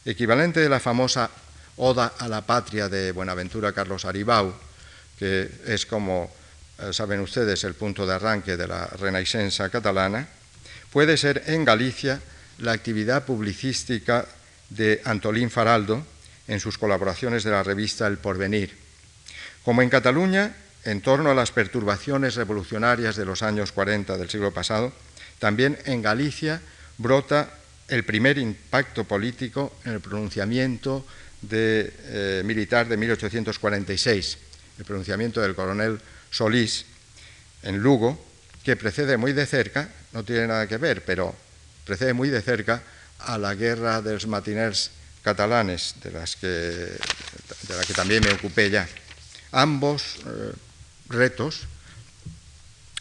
equivalente 0.04 0.60
de 0.60 0.68
la 0.68 0.80
famosa 0.80 1.30
Oda 1.76 2.14
a 2.18 2.28
la 2.28 2.42
Patria 2.42 2.88
de 2.88 3.12
Buenaventura 3.12 3.72
Carlos 3.72 4.04
Aribau, 4.04 4.54
que 5.18 5.50
es 5.66 5.86
como 5.86 6.30
eh, 6.78 6.92
saben 6.92 7.20
ustedes 7.20 7.64
el 7.64 7.74
punto 7.74 8.06
de 8.06 8.14
arranque 8.14 8.56
de 8.56 8.66
la 8.66 8.86
Renaissance 8.86 9.70
catalana, 9.70 10.28
puede 10.90 11.16
ser 11.16 11.44
en 11.46 11.64
Galicia 11.64 12.20
la 12.58 12.72
actividad 12.72 13.24
publicística 13.24 14.26
de 14.70 15.02
Antolín 15.04 15.50
Faraldo 15.50 16.04
en 16.46 16.60
sus 16.60 16.78
colaboraciones 16.78 17.44
de 17.44 17.50
la 17.50 17.62
revista 17.62 18.06
El 18.06 18.18
Porvenir. 18.18 18.76
Como 19.64 19.82
en 19.82 19.88
Cataluña, 19.88 20.54
en 20.84 21.00
torno 21.00 21.30
a 21.30 21.34
las 21.34 21.50
perturbaciones 21.50 22.34
revolucionarias 22.34 23.16
de 23.16 23.24
los 23.24 23.42
años 23.42 23.72
40 23.72 24.18
del 24.18 24.30
siglo 24.30 24.52
pasado, 24.52 24.92
también 25.38 25.78
en 25.86 26.02
Galicia 26.02 26.60
brota 26.98 27.50
el 27.88 28.04
primer 28.04 28.38
impacto 28.38 29.04
político 29.04 29.74
en 29.84 29.92
el 29.92 30.00
pronunciamiento 30.00 31.04
de, 31.48 31.92
eh, 32.04 32.42
militar 32.44 32.88
de 32.88 32.96
1846, 32.96 34.38
el 34.78 34.84
pronunciamiento 34.84 35.40
del 35.40 35.54
coronel 35.54 36.00
Solís 36.30 36.86
en 37.62 37.78
Lugo, 37.78 38.22
que 38.62 38.76
precede 38.76 39.16
muy 39.16 39.32
de 39.32 39.46
cerca, 39.46 39.88
no 40.12 40.24
tiene 40.24 40.46
nada 40.46 40.66
que 40.66 40.78
ver, 40.78 41.04
pero 41.04 41.34
precede 41.84 42.12
muy 42.12 42.30
de 42.30 42.42
cerca 42.42 42.82
a 43.20 43.38
la 43.38 43.54
guerra 43.54 44.02
de 44.02 44.14
los 44.14 44.26
matiners 44.26 44.90
catalanes, 45.22 45.94
de, 46.02 46.10
las 46.10 46.36
que, 46.36 46.46
de 46.46 47.76
la 47.76 47.84
que 47.86 47.94
también 47.94 48.22
me 48.22 48.32
ocupé 48.32 48.70
ya. 48.70 48.88
Ambos 49.52 50.16
eh, 50.26 50.52
retos 51.08 51.62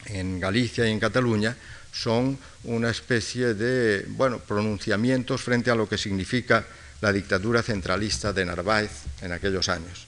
en 0.06 0.40
Galicia 0.40 0.88
y 0.88 0.92
en 0.92 1.00
Cataluña 1.00 1.56
son 1.92 2.38
una 2.64 2.90
especie 2.90 3.54
de 3.54 4.06
bueno, 4.10 4.40
pronunciamientos 4.40 5.42
frente 5.42 5.70
a 5.70 5.76
lo 5.76 5.88
que 5.88 5.98
significa 5.98 6.66
la 7.04 7.12
dictadura 7.12 7.62
centralista 7.62 8.32
de 8.32 8.46
Narváez 8.46 8.92
en 9.20 9.34
aquellos 9.34 9.68
años. 9.68 10.08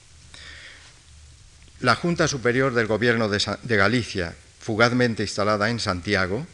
La 1.80 1.94
Junta 1.94 2.26
Superior 2.26 2.72
del 2.72 2.86
Gobierno 2.86 3.28
de, 3.28 3.76
Galicia, 3.76 4.34
fugazmente 4.60 5.22
instalada 5.22 5.68
en 5.68 5.78
Santiago, 5.78 6.46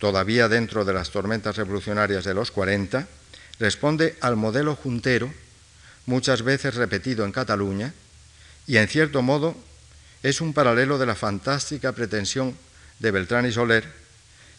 todavía 0.00 0.48
dentro 0.48 0.84
de 0.84 0.94
las 0.94 1.10
tormentas 1.10 1.54
revolucionarias 1.56 2.24
de 2.24 2.34
los 2.34 2.50
40, 2.50 3.06
responde 3.60 4.16
al 4.20 4.34
modelo 4.34 4.74
juntero, 4.74 5.32
muchas 6.06 6.42
veces 6.42 6.74
repetido 6.74 7.24
en 7.24 7.30
Cataluña, 7.30 7.94
y 8.66 8.78
en 8.78 8.88
cierto 8.88 9.22
modo 9.22 9.54
es 10.24 10.40
un 10.40 10.54
paralelo 10.54 10.98
de 10.98 11.06
la 11.06 11.14
fantástica 11.14 11.92
pretensión 11.92 12.58
de 12.98 13.12
Beltrán 13.12 13.46
y 13.46 13.52
Soler, 13.52 13.86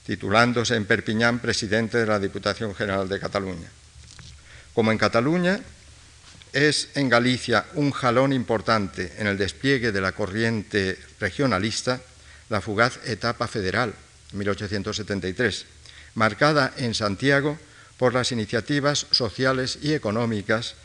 titulándose 0.06 0.78
en 0.78 0.86
Perpiñán 0.86 1.40
presidente 1.40 1.98
de 1.98 2.06
la 2.06 2.20
Diputación 2.20 2.74
General 2.74 3.10
de 3.10 3.20
Cataluña. 3.20 3.68
Como 4.76 4.92
en 4.92 4.98
Cataluña, 4.98 5.62
es 6.52 6.90
en 6.96 7.08
Galicia 7.08 7.66
un 7.76 7.92
jalón 7.92 8.34
importante 8.34 9.14
en 9.18 9.28
el 9.28 9.38
despliegue 9.38 9.94
de 9.94 10.02
la 10.02 10.12
corriente 10.12 11.00
regionalista 11.20 12.02
la 12.50 12.62
fugaz 12.62 13.00
etapa 13.06 13.48
federal, 13.48 13.94
1873, 14.34 15.66
marcada 16.16 16.74
en 16.78 16.94
Santiago 16.94 17.58
por 17.98 18.14
las 18.14 18.32
iniciativas 18.34 19.08
sociales 19.12 19.80
y 19.82 19.94
económicas 19.94 20.76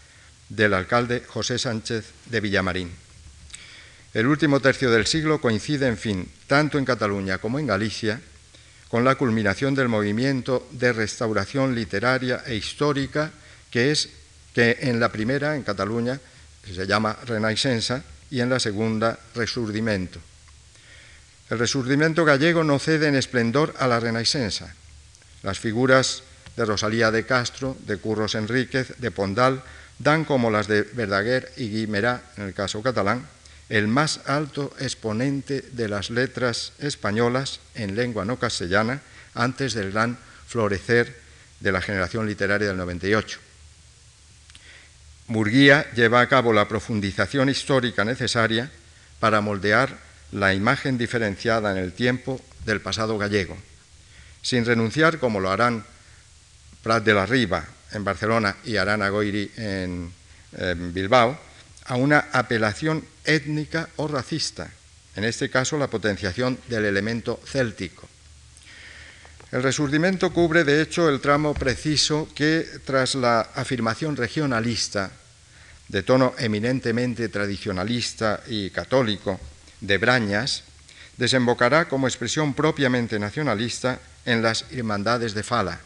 del 0.49 0.75
alcalde 0.75 1.25
José 1.27 1.59
Sánchez 1.59 2.07
de 2.27 2.41
Villamarín. 2.41 2.91
El 4.15 4.27
último 4.27 4.61
tercio 4.61 4.91
del 4.91 5.07
siglo 5.07 5.41
coincide, 5.41 5.89
en 5.89 5.99
fin, 5.99 6.31
tanto 6.47 6.79
en 6.79 6.85
Cataluña 6.85 7.39
como 7.39 7.59
en 7.59 7.67
Galicia, 7.67 8.21
con 8.89 9.05
la 9.05 9.17
culminación 9.17 9.75
del 9.75 9.89
movimiento 9.89 10.67
de 10.71 10.93
restauración 10.93 11.75
literaria 11.75 12.43
e 12.47 12.55
histórica 12.55 13.33
que 13.71 13.91
es 13.91 14.11
que 14.55 14.79
en 14.81 15.01
la 15.01 15.11
primera, 15.11 15.57
en 15.57 15.63
Cataluña, 15.63 16.21
se 16.65 16.87
llama 16.87 17.17
Renaixença, 17.25 18.03
y 18.31 18.41
en 18.41 18.49
la 18.49 18.61
segunda, 18.61 19.19
Resurdimento. 19.35 20.21
El 21.51 21.59
Resurdimento 21.59 22.25
gallego 22.25 22.63
no 22.63 22.79
cede 22.79 23.09
en 23.09 23.17
esplendor 23.17 23.75
a 23.79 23.89
la 23.89 23.99
Renaixença. 23.99 24.75
Las 25.43 25.59
figuras 25.59 26.23
de 26.57 26.65
Rosalía 26.65 27.11
de 27.11 27.27
Castro, 27.27 27.77
de 27.87 27.99
Curros 27.99 28.37
Enríquez, 28.37 28.95
de 28.99 29.11
Pondal, 29.11 29.63
dan 29.99 30.25
como 30.25 30.51
las 30.51 30.69
de 30.69 30.83
Verdaguer 30.83 31.53
y 31.57 31.71
Guimerá, 31.71 32.23
en 32.37 32.45
el 32.45 32.55
caso 32.55 32.83
catalán, 32.83 33.27
el 33.69 33.89
más 33.89 34.21
alto 34.27 34.73
exponente 34.79 35.63
de 35.73 35.89
las 35.89 36.11
letras 36.11 36.73
españolas 36.79 37.61
en 37.75 37.95
lengua 37.95 38.25
no 38.25 38.39
castellana 38.39 39.01
antes 39.35 39.75
del 39.75 39.93
gran 39.93 40.19
florecer 40.47 41.21
de 41.61 41.73
la 41.73 41.81
generación 41.81 42.27
literaria 42.27 42.69
del 42.69 42.77
98. 42.77 43.50
Murguía 45.31 45.87
lleva 45.95 46.21
a 46.23 46.29
cabo 46.29 46.53
la 46.53 46.67
profundización 46.67 47.49
histórica 47.49 48.05
necesaria 48.05 48.69
para 49.21 49.41
moldear 49.41 49.97
la 50.33 50.55
imagen 50.55 50.99
diferenciada 50.99 51.71
en 51.71 51.77
el 51.77 51.93
tiempo 51.93 52.41
del 52.67 52.81
pasado 52.81 53.17
gallego, 53.17 53.57
sin 54.43 54.67
renunciar, 54.67 55.21
como 55.21 55.39
lo 55.39 55.53
harán 55.53 55.85
Prat 56.83 57.05
de 57.05 57.15
la 57.15 57.27
Riva 57.27 57.65
en 57.93 58.03
Barcelona 58.03 58.57
y 58.65 58.77
Arana 58.77 59.09
Goiri 59.09 59.53
en, 59.57 60.13
en 60.59 60.93
Bilbao, 60.93 61.39
a 61.85 61.95
una 61.95 62.27
apelación 62.33 63.05
étnica 63.25 63.89
o 63.97 64.09
racista, 64.09 64.69
en 65.15 65.23
este 65.23 65.49
caso 65.49 65.79
la 65.79 65.87
potenciación 65.87 66.59
del 66.67 66.87
elemento 66.87 67.39
céltico. 67.47 68.09
El 69.53 69.63
resurdimento 69.63 70.33
cubre, 70.33 70.65
de 70.65 70.83
hecho, 70.83 71.09
el 71.09 71.21
tramo 71.21 71.55
preciso 71.55 72.29
que, 72.35 72.67
tras 72.85 73.15
la 73.15 73.43
afirmación 73.55 74.17
regionalista 74.17 75.13
de 75.91 76.05
tono 76.05 76.35
eminentemente 76.39 77.29
tradicionalista 77.29 78.47
y 78.47 78.71
católico 78.71 79.41
de 79.81 79.99
Brañas, 79.99 80.63
desembocará 81.17 81.89
como 81.89 82.07
expresión 82.07 82.55
propiamente 82.55 83.19
nacionalista 83.19 83.99
en 84.25 84.41
las 84.41 84.67
Hermandades 84.71 85.35
de 85.35 85.43
Fala, 85.43 85.81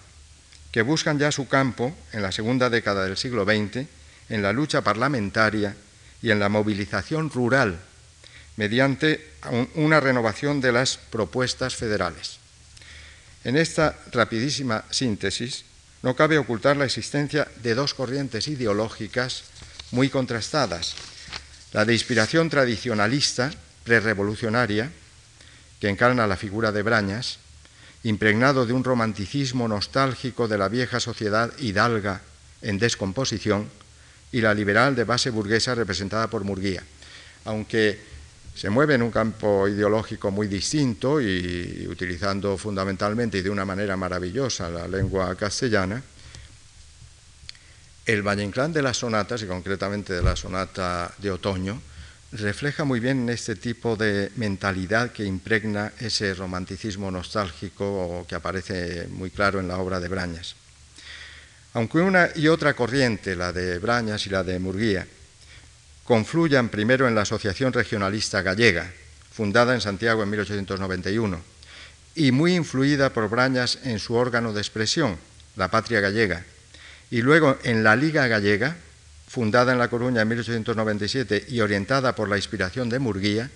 que 0.70 0.82
buscan 0.82 1.18
ya 1.18 1.32
su 1.32 1.48
campo 1.48 1.96
en 2.12 2.20
la 2.20 2.32
segunda 2.32 2.68
década 2.68 3.04
del 3.04 3.16
siglo 3.16 3.44
XX 3.44 3.88
en 4.28 4.42
la 4.42 4.52
lucha 4.52 4.82
parlamentaria 4.82 5.74
y 6.20 6.30
en 6.30 6.38
la 6.38 6.50
movilización 6.50 7.30
rural 7.30 7.80
mediante 8.56 9.32
una 9.74 10.00
renovación 10.00 10.60
de 10.60 10.72
las 10.72 10.96
propuestas 10.96 11.74
federales. 11.74 12.38
En 13.42 13.56
esta 13.56 13.96
rapidísima 14.12 14.84
síntesis 14.90 15.64
no 16.02 16.14
cabe 16.14 16.38
ocultar 16.38 16.76
la 16.76 16.84
existencia 16.84 17.48
de 17.62 17.74
dos 17.74 17.94
corrientes 17.94 18.48
ideológicas 18.48 19.44
muy 19.94 20.10
contrastadas. 20.10 20.94
La 21.72 21.84
de 21.84 21.94
inspiración 21.94 22.50
tradicionalista, 22.50 23.50
prerevolucionaria, 23.84 24.90
que 25.80 25.88
encarna 25.88 26.26
la 26.26 26.36
figura 26.36 26.72
de 26.72 26.82
Brañas, 26.82 27.38
impregnado 28.02 28.66
de 28.66 28.72
un 28.72 28.84
romanticismo 28.84 29.68
nostálgico 29.68 30.48
de 30.48 30.58
la 30.58 30.68
vieja 30.68 30.98
sociedad 30.98 31.52
hidalga 31.58 32.20
en 32.60 32.78
descomposición, 32.78 33.70
y 34.32 34.40
la 34.40 34.52
liberal 34.52 34.96
de 34.96 35.04
base 35.04 35.30
burguesa 35.30 35.76
representada 35.76 36.26
por 36.26 36.42
Murguía. 36.42 36.82
Aunque 37.44 38.00
se 38.52 38.68
mueve 38.68 38.94
en 38.94 39.02
un 39.02 39.12
campo 39.12 39.68
ideológico 39.68 40.32
muy 40.32 40.48
distinto 40.48 41.20
y 41.20 41.86
utilizando 41.88 42.58
fundamentalmente 42.58 43.38
y 43.38 43.42
de 43.42 43.50
una 43.50 43.64
manera 43.64 43.96
maravillosa 43.96 44.68
la 44.70 44.88
lengua 44.88 45.36
castellana, 45.36 46.02
el 48.06 48.22
Valle 48.22 48.44
Inclán 48.44 48.72
de 48.72 48.82
las 48.82 48.98
sonatas, 48.98 49.42
y 49.42 49.46
concretamente 49.46 50.12
de 50.12 50.22
la 50.22 50.36
sonata 50.36 51.12
de 51.18 51.30
otoño, 51.30 51.80
refleja 52.32 52.84
muy 52.84 53.00
bien 53.00 53.28
este 53.28 53.54
tipo 53.54 53.96
de 53.96 54.30
mentalidad 54.36 55.12
que 55.12 55.24
impregna 55.24 55.92
ese 56.00 56.34
romanticismo 56.34 57.10
nostálgico 57.10 58.26
que 58.28 58.34
aparece 58.34 59.06
muy 59.08 59.30
claro 59.30 59.60
en 59.60 59.68
la 59.68 59.78
obra 59.78 60.00
de 60.00 60.08
Brañas. 60.08 60.56
Aunque 61.74 61.98
una 61.98 62.28
y 62.34 62.48
otra 62.48 62.74
corriente, 62.74 63.36
la 63.36 63.52
de 63.52 63.78
Brañas 63.78 64.26
y 64.26 64.30
la 64.30 64.44
de 64.44 64.58
Murguía, 64.58 65.06
confluyan 66.04 66.68
primero 66.68 67.08
en 67.08 67.14
la 67.14 67.22
Asociación 67.22 67.72
Regionalista 67.72 68.42
Gallega, 68.42 68.92
fundada 69.32 69.74
en 69.74 69.80
Santiago 69.80 70.22
en 70.22 70.30
1891, 70.30 71.40
y 72.16 72.30
muy 72.30 72.54
influida 72.54 73.10
por 73.10 73.28
Brañas 73.28 73.78
en 73.84 73.98
su 73.98 74.14
órgano 74.14 74.52
de 74.52 74.60
expresión, 74.60 75.16
la 75.56 75.70
Patria 75.70 76.00
Gallega, 76.00 76.44
y 77.10 77.22
luego 77.22 77.58
en 77.62 77.84
la 77.84 77.96
Liga 77.96 78.26
Gallega, 78.26 78.76
fundada 79.28 79.72
en 79.72 79.78
La 79.78 79.88
Coruña 79.88 80.22
en 80.22 80.28
1897 80.28 81.46
y 81.48 81.60
orientada 81.60 82.14
por 82.14 82.28
la 82.28 82.36
inspiración 82.36 82.88
de 82.88 82.98
Murguía, 82.98 83.50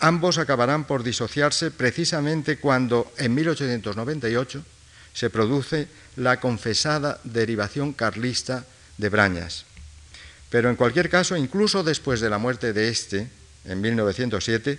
ambos 0.00 0.38
acabarán 0.38 0.84
por 0.84 1.02
disociarse 1.02 1.70
precisamente 1.70 2.58
cuando 2.58 3.12
en 3.16 3.34
1898 3.34 4.64
se 5.12 5.30
produce 5.30 5.88
la 6.16 6.40
confesada 6.40 7.20
derivación 7.24 7.92
carlista 7.92 8.64
de 8.98 9.08
Brañas. 9.08 9.64
Pero 10.50 10.68
en 10.68 10.76
cualquier 10.76 11.08
caso, 11.08 11.36
incluso 11.36 11.82
después 11.82 12.20
de 12.20 12.30
la 12.30 12.38
muerte 12.38 12.72
de 12.72 12.88
este, 12.88 13.28
en 13.64 13.80
1907, 13.80 14.78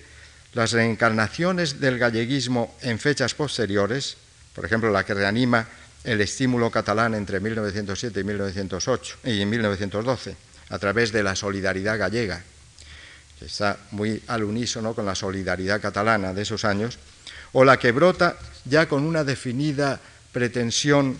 las 0.53 0.71
reencarnaciones 0.71 1.79
del 1.79 1.97
galleguismo 1.97 2.75
en 2.81 2.99
fechas 2.99 3.33
posteriores, 3.33 4.17
por 4.53 4.65
ejemplo 4.65 4.91
la 4.91 5.05
que 5.05 5.13
reanima 5.13 5.67
el 6.03 6.21
estímulo 6.21 6.71
catalán 6.71 7.13
entre 7.13 7.39
1907 7.39 8.19
y 8.19 8.23
1908 8.23 9.17
y 9.25 9.45
1912 9.45 10.35
a 10.69 10.79
través 10.79 11.11
de 11.11 11.23
la 11.23 11.35
solidaridad 11.35 11.99
gallega, 11.99 12.41
que 13.37 13.45
está 13.45 13.77
muy 13.91 14.21
al 14.27 14.43
unísono 14.43 14.93
con 14.93 15.05
la 15.05 15.15
solidaridad 15.15 15.81
catalana 15.81 16.33
de 16.33 16.41
esos 16.41 16.65
años, 16.65 16.97
o 17.53 17.65
la 17.65 17.77
que 17.77 17.91
brota 17.91 18.37
ya 18.65 18.87
con 18.87 19.03
una 19.03 19.23
definida 19.23 19.99
pretensión 20.31 21.17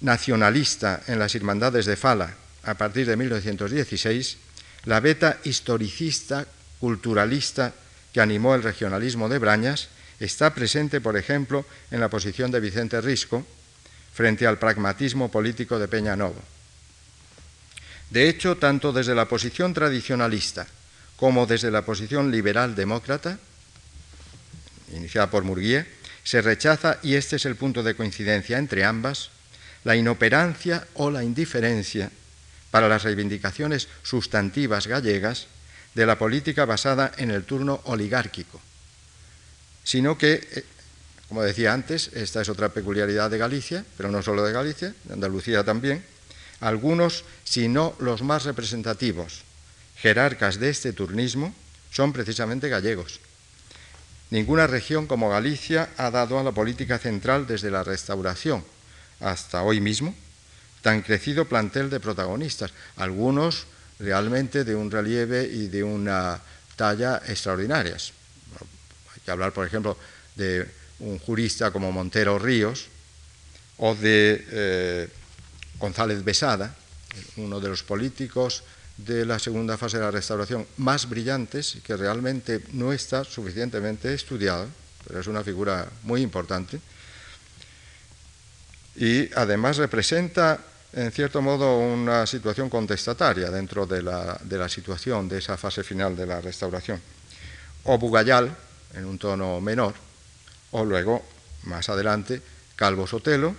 nacionalista 0.00 1.02
en 1.06 1.18
las 1.18 1.34
Hermandades 1.34 1.86
de 1.86 1.96
Fala 1.96 2.34
a 2.62 2.74
partir 2.74 3.06
de 3.06 3.16
1916, 3.16 4.36
la 4.84 5.00
beta 5.00 5.38
historicista, 5.44 6.46
culturalista 6.78 7.72
que 8.12 8.20
animó 8.20 8.54
el 8.54 8.62
regionalismo 8.62 9.28
de 9.28 9.38
Brañas 9.38 9.88
está 10.18 10.52
presente, 10.54 11.00
por 11.00 11.16
ejemplo, 11.16 11.64
en 11.90 12.00
la 12.00 12.08
posición 12.08 12.50
de 12.50 12.60
Vicente 12.60 13.00
Risco, 13.00 13.46
frente 14.20 14.46
al 14.46 14.58
pragmatismo 14.58 15.30
político 15.30 15.78
de 15.78 15.88
Peña 15.88 16.14
Novo. 16.14 16.36
De 18.10 18.28
hecho, 18.28 18.58
tanto 18.58 18.92
desde 18.92 19.14
la 19.14 19.24
posición 19.24 19.72
tradicionalista 19.72 20.66
como 21.16 21.46
desde 21.46 21.70
la 21.70 21.86
posición 21.86 22.30
liberal 22.30 22.74
demócrata, 22.74 23.38
iniciada 24.92 25.30
por 25.30 25.44
Murguía, 25.44 25.86
se 26.22 26.42
rechaza, 26.42 26.98
y 27.02 27.14
este 27.14 27.36
es 27.36 27.46
el 27.46 27.56
punto 27.56 27.82
de 27.82 27.94
coincidencia 27.94 28.58
entre 28.58 28.84
ambas, 28.84 29.30
la 29.84 29.96
inoperancia 29.96 30.86
o 30.92 31.10
la 31.10 31.24
indiferencia 31.24 32.10
para 32.70 32.90
las 32.90 33.04
reivindicaciones 33.04 33.88
sustantivas 34.02 34.86
gallegas 34.86 35.46
de 35.94 36.04
la 36.04 36.18
política 36.18 36.66
basada 36.66 37.10
en 37.16 37.30
el 37.30 37.44
turno 37.44 37.80
oligárquico, 37.84 38.60
sino 39.82 40.18
que 40.18 40.46
eh, 40.52 40.64
como 41.30 41.42
decía 41.42 41.72
antes, 41.72 42.10
esta 42.12 42.42
es 42.42 42.48
otra 42.48 42.70
peculiaridad 42.70 43.30
de 43.30 43.38
Galicia, 43.38 43.84
pero 43.96 44.10
no 44.10 44.20
solo 44.20 44.44
de 44.44 44.52
Galicia, 44.52 44.92
de 45.04 45.14
Andalucía 45.14 45.62
también. 45.62 46.04
Algunos, 46.58 47.22
si 47.44 47.68
no 47.68 47.94
los 48.00 48.22
más 48.22 48.42
representativos, 48.42 49.42
jerarcas 49.94 50.58
de 50.58 50.70
este 50.70 50.92
turnismo, 50.92 51.54
son 51.92 52.12
precisamente 52.12 52.68
gallegos. 52.68 53.20
Ninguna 54.30 54.66
región 54.66 55.06
como 55.06 55.30
Galicia 55.30 55.90
ha 55.98 56.10
dado 56.10 56.36
a 56.36 56.42
la 56.42 56.50
política 56.50 56.98
central 56.98 57.46
desde 57.46 57.70
la 57.70 57.84
restauración 57.84 58.64
hasta 59.20 59.62
hoy 59.62 59.80
mismo 59.80 60.12
tan 60.82 61.00
crecido 61.02 61.44
plantel 61.44 61.90
de 61.90 62.00
protagonistas, 62.00 62.72
algunos 62.96 63.66
realmente 64.00 64.64
de 64.64 64.74
un 64.74 64.90
relieve 64.90 65.44
y 65.44 65.68
de 65.68 65.84
una 65.84 66.40
talla 66.74 67.22
extraordinarias. 67.28 68.14
Hay 69.14 69.20
que 69.24 69.30
hablar, 69.30 69.52
por 69.52 69.64
ejemplo, 69.64 69.96
de 70.34 70.79
un 71.00 71.18
jurista 71.18 71.70
como 71.70 71.92
Montero 71.92 72.38
Ríos, 72.38 72.88
o 73.78 73.94
de 73.94 74.44
eh, 74.50 75.08
González 75.78 76.22
Besada, 76.22 76.74
uno 77.36 77.60
de 77.60 77.68
los 77.68 77.82
políticos 77.82 78.62
de 78.96 79.24
la 79.24 79.38
segunda 79.38 79.78
fase 79.78 79.96
de 79.96 80.04
la 80.04 80.10
restauración 80.10 80.66
más 80.76 81.08
brillantes 81.08 81.78
que 81.82 81.96
realmente 81.96 82.60
no 82.72 82.92
está 82.92 83.24
suficientemente 83.24 84.12
estudiado, 84.12 84.68
pero 85.08 85.20
es 85.20 85.26
una 85.26 85.42
figura 85.42 85.88
muy 86.02 86.20
importante. 86.20 86.78
Y 88.96 89.32
además 89.34 89.78
representa, 89.78 90.60
en 90.92 91.10
cierto 91.10 91.40
modo, 91.40 91.78
una 91.78 92.26
situación 92.26 92.68
contestataria 92.68 93.50
dentro 93.50 93.86
de 93.86 94.02
la, 94.02 94.38
de 94.44 94.58
la 94.58 94.68
situación 94.68 95.28
de 95.28 95.38
esa 95.38 95.56
fase 95.56 95.82
final 95.82 96.14
de 96.14 96.26
la 96.26 96.40
restauración. 96.42 97.00
O 97.84 97.96
Bugayal, 97.96 98.54
en 98.92 99.06
un 99.06 99.16
tono 99.16 99.60
menor, 99.62 99.94
o 100.70 100.84
luego, 100.84 101.24
más 101.64 101.88
adelante, 101.88 102.42
Calvo 102.76 103.06
Sotelo, 103.06 103.54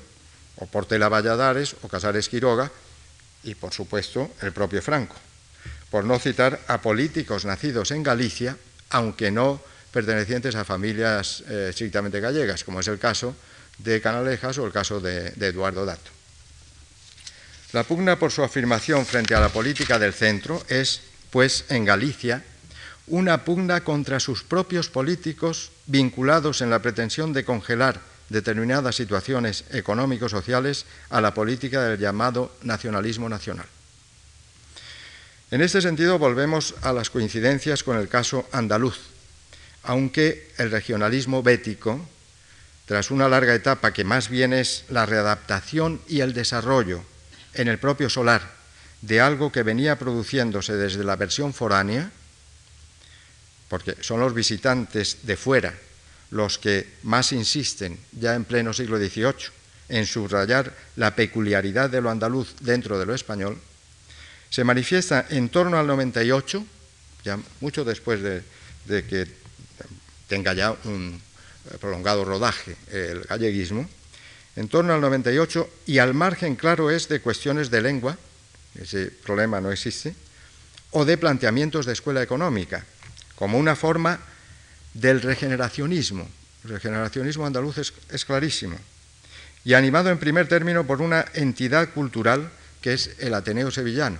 o 0.58 0.66
Portela 0.68 1.10
Valladares, 1.10 1.76
o 1.82 1.88
Casares 1.88 2.30
Quiroga, 2.30 2.72
y 3.44 3.56
por 3.56 3.74
supuesto 3.74 4.32
el 4.42 4.52
propio 4.52 4.82
Franco, 4.82 5.16
por 5.90 6.06
no 6.06 6.20
citar 6.20 6.60
a 6.68 6.82
políticos 6.82 7.46
nacidos 7.46 7.92
en 7.92 8.04
Galicia, 8.04 8.58
aunque 8.90 9.32
no 9.32 9.62
pertenecientes 9.92 10.56
a 10.56 10.66
familias 10.66 11.44
eh, 11.48 11.68
estrictamente 11.70 12.20
gallegas, 12.20 12.64
como 12.64 12.80
es 12.80 12.88
el 12.88 13.00
caso 13.00 13.36
de 13.78 14.02
Canalejas 14.02 14.58
o 14.58 14.66
el 14.66 14.72
caso 14.72 15.00
de, 15.00 15.32
de 15.32 15.48
Eduardo 15.48 15.86
Dato. 15.86 16.12
La 17.74 17.84
pugna 17.84 18.20
por 18.20 18.32
su 18.32 18.44
afirmación 18.44 19.06
frente 19.06 19.34
a 19.34 19.40
la 19.40 19.50
política 19.50 19.98
del 19.98 20.14
centro 20.14 20.64
es, 20.68 21.02
pues, 21.30 21.66
en 21.70 21.86
Galicia, 21.86 22.44
una 23.12 23.44
pugna 23.44 23.84
contra 23.84 24.22
sus 24.22 24.44
propios 24.44 24.88
políticos 24.88 25.72
vinculados 25.86 26.62
en 26.62 26.70
la 26.70 26.82
pretensión 26.82 27.34
de 27.34 27.44
congelar 27.44 28.00
determinadas 28.30 28.96
situaciones 28.96 29.66
económico-sociales 29.72 30.86
a 31.10 31.20
la 31.20 31.34
política 31.34 31.84
del 31.84 32.00
llamado 32.00 32.56
nacionalismo 32.64 33.28
nacional. 33.28 33.66
En 35.52 35.60
este 35.60 35.82
sentido, 35.82 36.18
volvemos 36.18 36.74
a 36.82 36.94
las 36.94 37.10
coincidencias 37.10 37.84
con 37.84 37.98
el 37.98 38.08
caso 38.08 38.48
andaluz, 38.54 38.98
aunque 39.84 40.50
el 40.58 40.72
regionalismo 40.72 41.44
bético, 41.44 42.00
tras 42.86 43.12
una 43.12 43.28
larga 43.28 43.54
etapa 43.54 43.92
que 43.92 44.06
más 44.06 44.30
bien 44.30 44.54
es 44.54 44.86
la 44.88 45.06
readaptación 45.06 46.00
y 46.08 46.22
el 46.22 46.34
desarrollo 46.34 47.04
en 47.54 47.68
el 47.68 47.78
propio 47.78 48.10
solar 48.10 48.54
de 49.02 49.20
algo 49.20 49.52
que 49.52 49.64
venía 49.64 50.00
produciéndose 50.00 50.78
desde 50.78 51.04
la 51.04 51.18
versión 51.18 51.54
foránea, 51.54 52.12
porque 53.72 53.96
son 54.02 54.20
los 54.20 54.34
visitantes 54.34 55.20
de 55.24 55.38
fuera 55.38 55.74
los 56.32 56.58
que 56.60 57.00
más 57.04 57.32
insisten, 57.32 57.98
ya 58.12 58.36
en 58.36 58.44
pleno 58.44 58.74
siglo 58.74 59.00
XVIII, 59.00 59.48
en 59.88 60.06
subrayar 60.06 60.76
la 60.98 61.16
peculiaridad 61.16 61.90
de 61.90 62.02
lo 62.02 62.10
andaluz 62.10 62.54
dentro 62.60 63.00
de 63.00 63.06
lo 63.06 63.16
español, 63.16 63.58
se 64.50 64.66
manifiesta 64.66 65.26
en 65.30 65.48
torno 65.48 65.80
al 65.80 65.88
98, 65.88 66.66
ya 67.24 67.40
mucho 67.62 67.86
después 67.86 68.20
de, 68.22 68.44
que 69.06 69.26
tenga 70.28 70.52
ya 70.54 70.76
un 70.84 71.22
prolongado 71.80 72.26
rodaje 72.26 72.76
el 72.92 73.22
galleguismo, 73.22 73.88
en 74.58 74.68
torno 74.68 74.94
al 74.94 75.00
98 75.00 75.70
y 75.86 76.00
al 76.00 76.14
margen, 76.14 76.58
claro, 76.58 76.92
es 76.92 77.08
de 77.08 77.22
cuestiones 77.22 77.72
de 77.72 77.82
lengua, 77.82 78.18
ese 78.76 79.08
problema 79.08 79.62
no 79.62 79.72
existe, 79.72 80.14
o 80.92 81.06
de 81.06 81.18
planteamientos 81.18 81.86
de 81.86 81.94
escuela 81.94 82.22
económica, 82.22 82.86
como 83.42 83.58
una 83.58 83.76
forma 83.76 84.20
del 84.94 85.20
regeneracionismo. 85.20 86.30
El 86.64 86.70
regeneracionismo 86.70 87.44
andaluz 87.44 87.80
es, 87.80 88.24
clarísimo. 88.24 88.78
Y 89.66 89.74
animado 89.74 90.12
en 90.12 90.20
primer 90.20 90.48
término 90.48 90.86
por 90.86 91.02
una 91.02 91.26
entidad 91.34 91.90
cultural 91.90 92.52
que 92.84 92.94
es 92.94 93.16
el 93.18 93.34
Ateneo 93.34 93.72
Sevillano, 93.72 94.20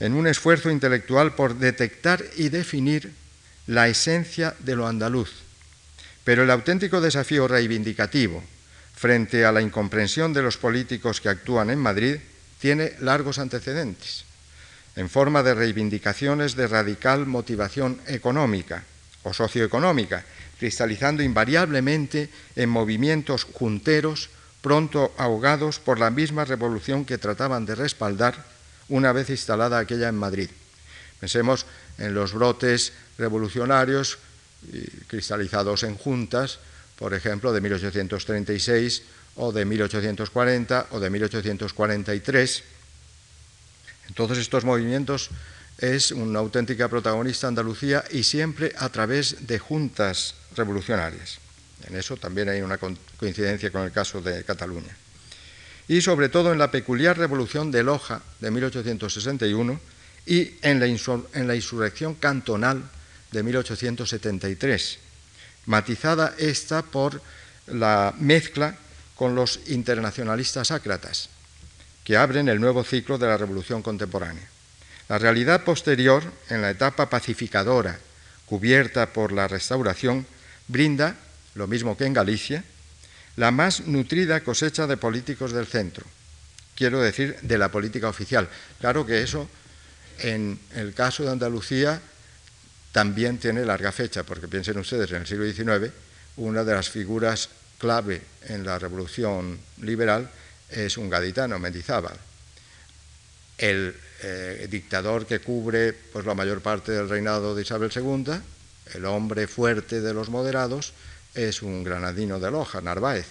en 0.00 0.14
un 0.14 0.26
esfuerzo 0.26 0.70
intelectual 0.70 1.34
por 1.34 1.58
detectar 1.58 2.24
y 2.38 2.48
definir 2.48 3.12
la 3.66 3.88
esencia 3.88 4.54
de 4.60 4.74
lo 4.74 4.86
andaluz, 4.86 5.30
Pero 6.24 6.44
el 6.44 6.50
auténtico 6.50 7.02
desafío 7.02 7.46
reivindicativo 7.46 8.42
frente 8.96 9.44
a 9.44 9.52
la 9.52 9.60
incomprensión 9.60 10.32
de 10.32 10.40
los 10.40 10.56
políticos 10.56 11.20
que 11.20 11.28
actúan 11.28 11.68
en 11.68 11.78
Madrid 11.78 12.16
tiene 12.58 12.94
largos 13.00 13.38
antecedentes, 13.38 14.24
en 14.96 15.08
forma 15.08 15.42
de 15.42 15.54
reivindicaciones 15.54 16.54
de 16.54 16.68
radical 16.68 17.26
motivación 17.26 18.00
económica 18.06 18.84
o 19.22 19.32
socioeconómica, 19.32 20.24
cristalizando 20.58 21.22
invariablemente 21.22 22.28
en 22.56 22.68
movimientos 22.68 23.44
junteros 23.44 24.30
pronto 24.60 25.12
ahogados 25.18 25.78
por 25.78 25.98
la 25.98 26.10
misma 26.10 26.44
revolución 26.44 27.04
que 27.04 27.18
trataban 27.18 27.66
de 27.66 27.74
respaldar 27.74 28.44
una 28.88 29.12
vez 29.12 29.30
instalada 29.30 29.78
aquella 29.78 30.08
en 30.08 30.14
Madrid. 30.14 30.50
Pensemos 31.18 31.66
en 31.98 32.14
los 32.14 32.32
brotes 32.32 32.92
revolucionarios 33.18 34.18
cristalizados 35.08 35.82
en 35.82 35.96
juntas, 35.96 36.58
por 36.98 37.14
ejemplo, 37.14 37.52
de 37.52 37.60
1836 37.60 39.02
o 39.36 39.50
de 39.50 39.64
1840 39.64 40.86
o 40.90 41.00
de 41.00 41.10
1843. 41.10 42.62
En 44.08 44.14
todos 44.14 44.38
estos 44.38 44.64
movimientos 44.64 45.30
es 45.78 46.12
una 46.12 46.38
auténtica 46.38 46.88
protagonista 46.88 47.48
Andalucía 47.48 48.04
y 48.10 48.22
siempre 48.22 48.72
a 48.78 48.88
través 48.88 49.46
de 49.46 49.58
juntas 49.58 50.34
revolucionarias. 50.54 51.38
En 51.88 51.96
eso 51.96 52.16
también 52.16 52.48
hay 52.48 52.60
una 52.60 52.78
coincidencia 52.78 53.70
con 53.70 53.82
el 53.82 53.92
caso 53.92 54.20
de 54.20 54.44
Cataluña. 54.44 54.96
Y 55.88 56.00
sobre 56.00 56.28
todo 56.28 56.52
en 56.52 56.58
la 56.58 56.70
peculiar 56.70 57.18
revolución 57.18 57.70
de 57.70 57.82
Loja 57.82 58.22
de 58.40 58.50
1861 58.50 59.80
y 60.26 60.54
en 60.62 60.78
la, 60.78 60.86
en 60.86 61.48
la 61.48 61.56
insurrección 61.56 62.14
cantonal 62.14 62.82
de 63.32 63.42
1873, 63.42 64.98
matizada 65.66 66.34
esta 66.38 66.82
por 66.82 67.20
la 67.66 68.14
mezcla 68.18 68.76
con 69.16 69.34
los 69.34 69.60
internacionalistas 69.66 70.70
ácratas, 70.70 71.28
que 72.04 72.16
abren 72.16 72.48
el 72.48 72.60
nuevo 72.60 72.84
ciclo 72.84 73.18
de 73.18 73.26
la 73.26 73.36
revolución 73.36 73.82
contemporánea. 73.82 74.48
La 75.08 75.18
realidad 75.18 75.64
posterior, 75.64 76.22
en 76.48 76.62
la 76.62 76.70
etapa 76.70 77.10
pacificadora 77.10 77.98
cubierta 78.46 79.12
por 79.12 79.32
la 79.32 79.48
restauración, 79.48 80.26
brinda 80.68 81.16
lo 81.54 81.66
mismo 81.66 81.96
que 81.96 82.06
en 82.06 82.12
Galicia, 82.12 82.64
la 83.36 83.50
más 83.50 83.86
nutrida 83.86 84.40
cosecha 84.40 84.86
de 84.86 84.96
políticos 84.96 85.52
del 85.52 85.66
centro, 85.66 86.04
quiero 86.74 87.00
decir, 87.00 87.36
de 87.42 87.58
la 87.58 87.70
política 87.70 88.08
oficial. 88.08 88.48
Claro 88.80 89.06
que 89.06 89.22
eso, 89.22 89.48
en 90.18 90.58
el 90.74 90.92
caso 90.94 91.24
de 91.24 91.30
Andalucía, 91.30 92.00
también 92.92 93.38
tiene 93.38 93.64
larga 93.64 93.90
fecha, 93.90 94.22
porque 94.22 94.48
piensen 94.48 94.78
ustedes, 94.78 95.10
en 95.10 95.22
el 95.22 95.26
siglo 95.26 95.50
XIX, 95.50 95.92
una 96.36 96.64
de 96.64 96.74
las 96.74 96.90
figuras 96.90 97.48
clave 97.78 98.22
en 98.48 98.64
la 98.64 98.78
revolución 98.78 99.58
liberal 99.80 100.30
es 100.72 100.96
un 100.96 101.10
gaditano, 101.10 101.58
Mendizábal. 101.58 102.16
El 103.58 103.94
eh, 104.22 104.66
dictador 104.70 105.26
que 105.26 105.40
cubre 105.40 105.92
pues, 105.92 106.24
la 106.24 106.34
mayor 106.34 106.60
parte 106.60 106.92
del 106.92 107.08
reinado 107.08 107.54
de 107.54 107.62
Isabel 107.62 107.92
II, 107.94 108.32
el 108.94 109.04
hombre 109.04 109.46
fuerte 109.46 110.00
de 110.00 110.14
los 110.14 110.28
moderados, 110.30 110.92
es 111.34 111.62
un 111.62 111.84
granadino 111.84 112.40
de 112.40 112.50
Loja, 112.50 112.80
Narváez. 112.80 113.26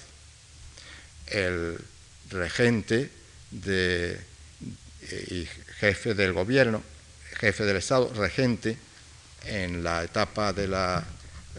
El 1.28 1.78
regente 2.30 3.10
de, 3.52 4.20
y 5.30 5.48
jefe 5.80 6.14
del 6.14 6.34
gobierno, 6.34 6.82
jefe 7.40 7.64
del 7.66 7.78
Estado, 7.78 8.12
regente 8.14 8.78
en 9.46 9.84
la 9.84 10.04
etapa 10.04 10.54
de 10.54 10.68
la 10.68 11.04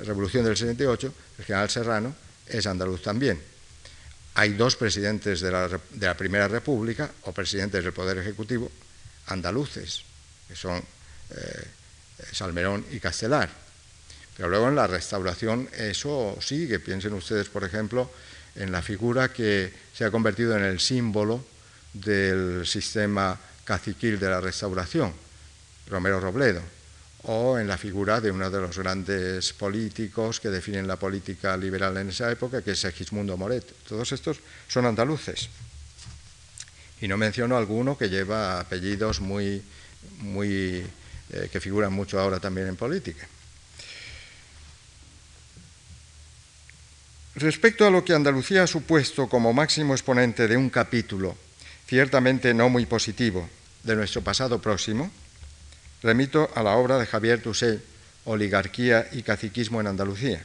Revolución 0.04 0.44
del 0.44 0.56
78, 0.56 1.14
el 1.38 1.44
general 1.44 1.70
Serrano, 1.70 2.14
es 2.46 2.66
andaluz 2.66 3.02
también. 3.02 3.51
Hay 4.34 4.54
dos 4.54 4.76
presidentes 4.76 5.40
de 5.40 5.50
la, 5.50 6.16
Primera 6.16 6.48
República 6.48 7.10
o 7.22 7.32
presidentes 7.32 7.84
del 7.84 7.92
Poder 7.92 8.18
Ejecutivo 8.18 8.70
andaluces, 9.26 10.02
que 10.48 10.56
son 10.56 10.78
eh, 10.78 11.64
Salmerón 12.32 12.84
y 12.90 13.00
Castelar. 13.00 13.50
Pero 14.36 14.48
luego 14.48 14.68
en 14.68 14.76
la 14.76 14.86
restauración 14.86 15.68
eso 15.76 16.38
sigue. 16.40 16.80
Piensen 16.80 17.12
ustedes, 17.12 17.48
por 17.48 17.64
ejemplo, 17.64 18.10
en 18.56 18.72
la 18.72 18.80
figura 18.80 19.32
que 19.32 19.72
se 19.94 20.04
ha 20.04 20.10
convertido 20.10 20.56
en 20.56 20.64
el 20.64 20.80
símbolo 20.80 21.44
del 21.92 22.66
sistema 22.66 23.38
caciquil 23.64 24.18
de 24.18 24.30
la 24.30 24.40
restauración, 24.40 25.12
Romero 25.88 26.20
Robledo, 26.20 26.62
o 27.24 27.58
en 27.58 27.68
la 27.68 27.78
figura 27.78 28.20
de 28.20 28.30
uno 28.30 28.50
de 28.50 28.60
los 28.60 28.78
grandes 28.78 29.52
políticos 29.52 30.40
que 30.40 30.50
definen 30.50 30.88
la 30.88 30.96
política 30.96 31.56
liberal 31.56 31.96
en 31.96 32.08
esa 32.08 32.30
época, 32.30 32.62
que 32.62 32.72
es 32.72 32.80
Segismundo 32.80 33.36
Moret. 33.36 33.64
Todos 33.86 34.10
estos 34.10 34.40
son 34.66 34.86
andaluces. 34.86 35.48
Y 37.00 37.08
no 37.08 37.16
menciono 37.16 37.56
alguno 37.56 37.96
que 37.96 38.08
lleva 38.08 38.60
apellidos 38.60 39.20
muy, 39.20 39.62
muy 40.18 40.84
eh, 41.32 41.48
que 41.50 41.60
figuran 41.60 41.92
mucho 41.92 42.18
ahora 42.18 42.40
también 42.40 42.66
en 42.68 42.76
política. 42.76 43.26
Respecto 47.34 47.86
a 47.86 47.90
lo 47.90 48.04
que 48.04 48.12
Andalucía 48.12 48.64
ha 48.64 48.66
supuesto 48.66 49.28
como 49.28 49.52
máximo 49.52 49.94
exponente 49.94 50.46
de 50.46 50.56
un 50.56 50.68
capítulo, 50.68 51.36
ciertamente 51.86 52.52
no 52.52 52.68
muy 52.68 52.84
positivo, 52.84 53.48
de 53.82 53.96
nuestro 53.96 54.22
pasado 54.22 54.60
próximo, 54.60 55.10
remito 56.02 56.50
a 56.54 56.62
la 56.62 56.76
obra 56.76 56.98
de 56.98 57.06
Javier 57.06 57.40
Tusset, 57.40 57.82
Oligarquía 58.24 59.08
y 59.12 59.22
Caciquismo 59.22 59.80
en 59.80 59.86
Andalucía. 59.86 60.42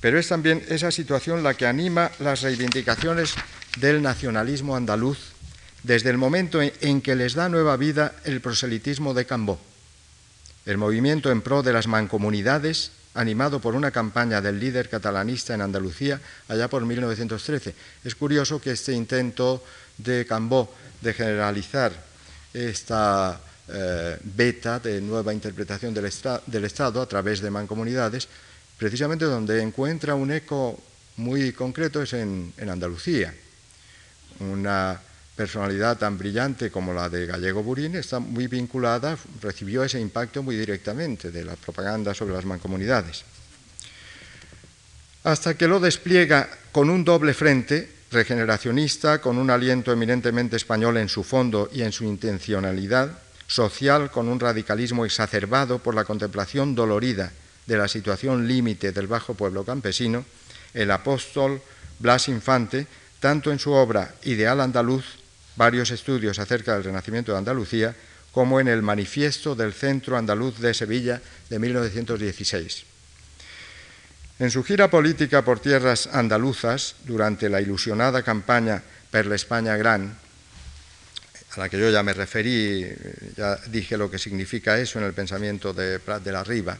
Pero 0.00 0.18
es 0.18 0.28
también 0.28 0.64
esa 0.68 0.90
situación 0.90 1.42
la 1.42 1.54
que 1.54 1.66
anima 1.66 2.10
las 2.20 2.42
reivindicaciones 2.42 3.34
del 3.76 4.02
nacionalismo 4.02 4.76
andaluz 4.76 5.18
desde 5.82 6.10
el 6.10 6.18
momento 6.18 6.60
en 6.62 7.00
que 7.00 7.16
les 7.16 7.34
da 7.34 7.48
nueva 7.48 7.76
vida 7.76 8.14
el 8.24 8.40
proselitismo 8.40 9.14
de 9.14 9.26
Cambó, 9.26 9.58
el 10.66 10.78
movimiento 10.78 11.30
en 11.30 11.42
pro 11.42 11.62
de 11.62 11.72
las 11.72 11.86
mancomunidades 11.86 12.92
animado 13.14 13.60
por 13.60 13.74
una 13.74 13.90
campaña 13.90 14.40
del 14.40 14.60
líder 14.60 14.88
catalanista 14.88 15.54
en 15.54 15.62
Andalucía 15.62 16.20
allá 16.46 16.68
por 16.68 16.84
1913. 16.84 17.74
Es 18.04 18.14
curioso 18.14 18.60
que 18.60 18.72
este 18.72 18.92
intento 18.92 19.64
de 19.96 20.24
Cambó 20.26 20.72
de 21.00 21.14
generalizar 21.14 21.92
esta 22.54 23.40
eh, 23.70 24.16
beta 24.22 24.78
de 24.78 25.00
nueva 25.00 25.32
interpretación 25.32 25.92
del, 25.92 26.06
Estado 26.06 27.02
a 27.02 27.08
través 27.08 27.40
de 27.40 27.50
mancomunidades, 27.50 28.28
precisamente 28.76 29.24
donde 29.24 29.62
encuentra 29.62 30.14
un 30.14 30.30
eco 30.32 30.80
muy 31.16 31.52
concreto 31.52 32.02
es 32.02 32.12
en, 32.12 32.52
en 32.56 32.70
Andalucía. 32.70 33.34
Una 34.40 35.00
personalidad 35.38 35.98
tan 35.98 36.18
brillante 36.18 36.70
como 36.70 36.92
la 36.92 37.08
de 37.08 37.26
Gallego 37.26 37.62
Burín 37.62 37.94
está 37.94 38.18
muy 38.18 38.48
vinculada, 38.48 39.16
recibió 39.40 39.84
ese 39.84 40.00
impacto 40.00 40.42
muy 40.42 40.56
directamente 40.56 41.30
de 41.30 41.44
la 41.44 41.54
propaganda 41.54 42.12
sobre 42.12 42.34
las 42.34 42.44
mancomunidades. 42.44 43.24
Hasta 45.22 45.54
que 45.54 45.68
lo 45.68 45.78
despliega 45.78 46.48
con 46.72 46.90
un 46.90 47.04
doble 47.04 47.34
frente, 47.34 47.88
regeneracionista, 48.10 49.20
con 49.20 49.38
un 49.38 49.50
aliento 49.50 49.92
eminentemente 49.92 50.56
español 50.56 50.96
en 50.96 51.08
su 51.08 51.22
fondo 51.22 51.68
y 51.72 51.82
en 51.82 51.92
su 51.92 52.04
intencionalidad, 52.04 53.27
social, 53.48 54.12
con 54.12 54.28
un 54.28 54.38
radicalismo 54.38 55.04
exacerbado 55.04 55.80
por 55.80 55.94
la 55.94 56.04
contemplación 56.04 56.76
dolorida 56.76 57.32
de 57.66 57.76
la 57.76 57.88
situación 57.88 58.46
límite 58.46 58.92
del 58.92 59.08
bajo 59.08 59.34
pueblo 59.34 59.64
campesino, 59.64 60.24
el 60.74 60.90
apóstol 60.90 61.60
Blas 61.98 62.28
Infante, 62.28 62.86
tanto 63.18 63.50
en 63.50 63.58
su 63.58 63.72
obra 63.72 64.14
Ideal 64.22 64.60
Andaluz 64.60 65.04
varios 65.56 65.90
estudios 65.90 66.38
acerca 66.38 66.74
del 66.74 66.84
Renacimiento 66.84 67.32
de 67.32 67.38
Andalucía, 67.38 67.96
como 68.30 68.60
en 68.60 68.68
el 68.68 68.82
Manifiesto 68.82 69.56
del 69.56 69.72
Centro 69.72 70.16
Andaluz 70.16 70.60
de 70.60 70.72
Sevilla 70.72 71.20
de 71.50 71.58
1916. 71.58 72.84
En 74.38 74.52
su 74.52 74.62
gira 74.62 74.88
política 74.88 75.42
por 75.42 75.58
tierras 75.58 76.06
andaluzas, 76.12 76.94
durante 77.04 77.48
la 77.48 77.60
ilusionada 77.60 78.22
campaña 78.22 78.84
Per 79.10 79.26
la 79.26 79.34
España 79.34 79.76
Gran, 79.76 80.16
a 81.58 81.62
la 81.62 81.68
que 81.68 81.78
yo 81.78 81.90
ya 81.90 82.04
me 82.04 82.14
referí, 82.14 82.86
ya 83.36 83.56
dije 83.66 83.96
lo 83.96 84.08
que 84.08 84.18
significa 84.18 84.78
eso 84.78 85.00
en 85.00 85.04
el 85.04 85.12
pensamiento 85.12 85.72
de 85.72 85.98
Prat 85.98 86.22
de 86.22 86.30
la 86.30 86.44
Riva, 86.44 86.78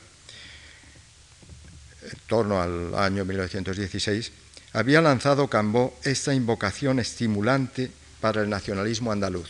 en 2.02 2.18
torno 2.28 2.62
al 2.62 2.94
año 2.94 3.24
1916, 3.24 4.30
había 4.74 5.00
lanzado 5.00 5.48
Cambó 5.48 5.98
esta 6.04 6.32
invocación 6.32 7.00
estimulante 7.00 7.90
para 8.20 8.40
el 8.40 8.48
nacionalismo 8.48 9.10
andaluz. 9.10 9.48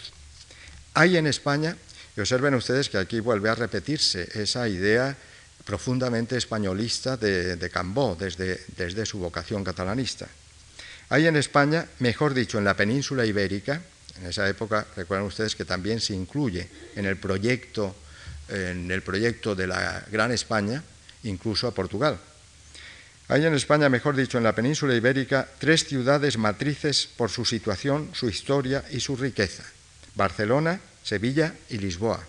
Hay 0.94 1.18
en 1.18 1.26
España, 1.26 1.76
y 2.16 2.20
observen 2.20 2.54
ustedes 2.54 2.88
que 2.88 2.96
aquí 2.96 3.20
vuelve 3.20 3.50
a 3.50 3.54
repetirse 3.54 4.28
esa 4.34 4.66
idea 4.66 5.14
profundamente 5.66 6.38
españolista 6.38 7.18
de, 7.18 7.70
Cambó 7.70 8.16
desde, 8.18 8.64
desde 8.78 9.04
su 9.04 9.18
vocación 9.18 9.62
catalanista. 9.62 10.26
Hay 11.10 11.26
en 11.26 11.36
España, 11.36 11.86
mejor 11.98 12.32
dicho, 12.32 12.56
en 12.56 12.64
la 12.64 12.74
península 12.74 13.26
ibérica, 13.26 13.82
en 14.20 14.26
esa 14.26 14.48
época, 14.48 14.86
recuerden 14.96 15.26
ustedes 15.26 15.54
que 15.54 15.64
también 15.64 16.00
se 16.00 16.14
incluye 16.14 16.68
en 16.96 17.06
el 17.06 17.16
proyecto, 17.16 17.94
en 18.48 18.90
el 18.90 19.02
proyecto 19.02 19.54
de 19.54 19.66
la 19.66 20.04
Gran 20.10 20.32
España, 20.32 20.82
incluso 21.24 21.66
a 21.66 21.74
Portugal. 21.74 22.18
Hay 23.28 23.44
en 23.44 23.54
España, 23.54 23.88
mejor 23.88 24.16
dicho, 24.16 24.38
en 24.38 24.44
la 24.44 24.54
península 24.54 24.94
ibérica, 24.94 25.46
tres 25.58 25.84
ciudades 25.84 26.38
matrices 26.38 27.08
por 27.16 27.30
su 27.30 27.44
situación, 27.44 28.10
su 28.14 28.28
historia 28.28 28.84
y 28.90 29.00
su 29.00 29.16
riqueza. 29.16 29.64
Barcelona, 30.14 30.80
Sevilla 31.02 31.54
y 31.68 31.78
Lisboa. 31.78 32.24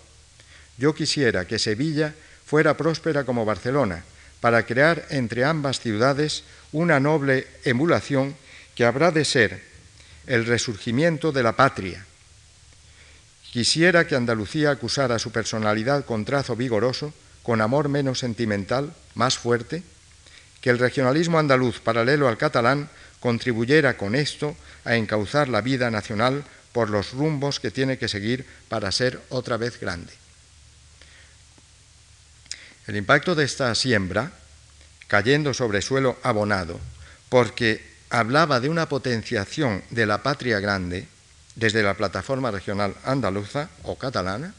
Yo 0.76 0.94
quisiera 0.94 1.46
que 1.46 1.58
Sevilla 1.58 2.14
fuera 2.44 2.76
próspera 2.76 3.24
como 3.24 3.44
Barcelona, 3.44 4.04
para 4.40 4.64
crear 4.64 5.06
entre 5.10 5.44
ambas 5.44 5.80
ciudades 5.80 6.44
una 6.72 7.00
noble 7.00 7.46
emulación 7.64 8.34
que 8.74 8.84
habrá 8.84 9.10
de 9.10 9.24
ser 9.24 9.69
el 10.26 10.46
resurgimiento 10.46 11.32
de 11.32 11.42
la 11.42 11.56
patria. 11.56 12.04
Quisiera 13.52 14.06
que 14.06 14.14
Andalucía 14.14 14.70
acusara 14.70 15.18
su 15.18 15.32
personalidad 15.32 16.04
con 16.04 16.24
trazo 16.24 16.54
vigoroso, 16.54 17.12
con 17.42 17.60
amor 17.60 17.88
menos 17.88 18.20
sentimental, 18.20 18.94
más 19.14 19.38
fuerte, 19.38 19.82
que 20.60 20.70
el 20.70 20.78
regionalismo 20.78 21.38
andaluz 21.38 21.80
paralelo 21.80 22.28
al 22.28 22.38
catalán 22.38 22.88
contribuyera 23.18 23.96
con 23.96 24.14
esto 24.14 24.56
a 24.84 24.94
encauzar 24.96 25.48
la 25.48 25.62
vida 25.62 25.90
nacional 25.90 26.44
por 26.72 26.90
los 26.90 27.12
rumbos 27.12 27.58
que 27.58 27.70
tiene 27.70 27.98
que 27.98 28.08
seguir 28.08 28.46
para 28.68 28.92
ser 28.92 29.20
otra 29.30 29.56
vez 29.56 29.80
grande. 29.80 30.12
El 32.86 32.96
impacto 32.96 33.34
de 33.34 33.44
esta 33.44 33.74
siembra, 33.74 34.32
cayendo 35.08 35.54
sobre 35.54 35.82
suelo 35.82 36.18
abonado, 36.22 36.78
porque 37.28 37.89
hablaba 38.10 38.60
de 38.60 38.68
una 38.68 38.88
potenciación 38.88 39.82
de 39.90 40.06
la 40.06 40.22
patria 40.22 40.60
grande 40.60 41.06
desde 41.54 41.82
la 41.82 41.94
plataforma 41.94 42.50
regional 42.50 42.94
andaluza 43.04 43.70
o 43.84 43.96
catalana, 43.96 44.54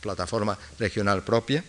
plataforma 0.00 0.58
regional 0.78 1.24
propia, 1.24 1.64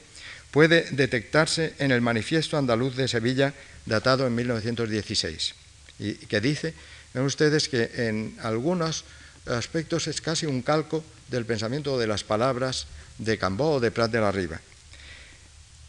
puede 0.51 0.85
detectarse 0.91 1.73
en 1.79 1.91
el 1.91 2.01
Manifiesto 2.01 2.57
Andaluz 2.57 2.95
de 2.95 3.07
Sevilla, 3.07 3.53
datado 3.85 4.27
en 4.27 4.35
1916, 4.35 5.55
y 5.99 6.13
que 6.13 6.41
dice, 6.41 6.73
ven 7.13 7.25
ustedes 7.25 7.69
que 7.69 7.89
en 8.07 8.37
algunos 8.43 9.03
aspectos 9.47 10.07
es 10.07 10.21
casi 10.21 10.45
un 10.45 10.61
calco 10.61 11.03
del 11.29 11.45
pensamiento 11.45 11.97
de 11.97 12.07
las 12.07 12.23
palabras 12.23 12.85
de 13.17 13.37
Cambó 13.37 13.73
o 13.73 13.79
de 13.79 13.91
Prat 13.91 14.11
de 14.11 14.21
la 14.21 14.31
Riva. 14.31 14.61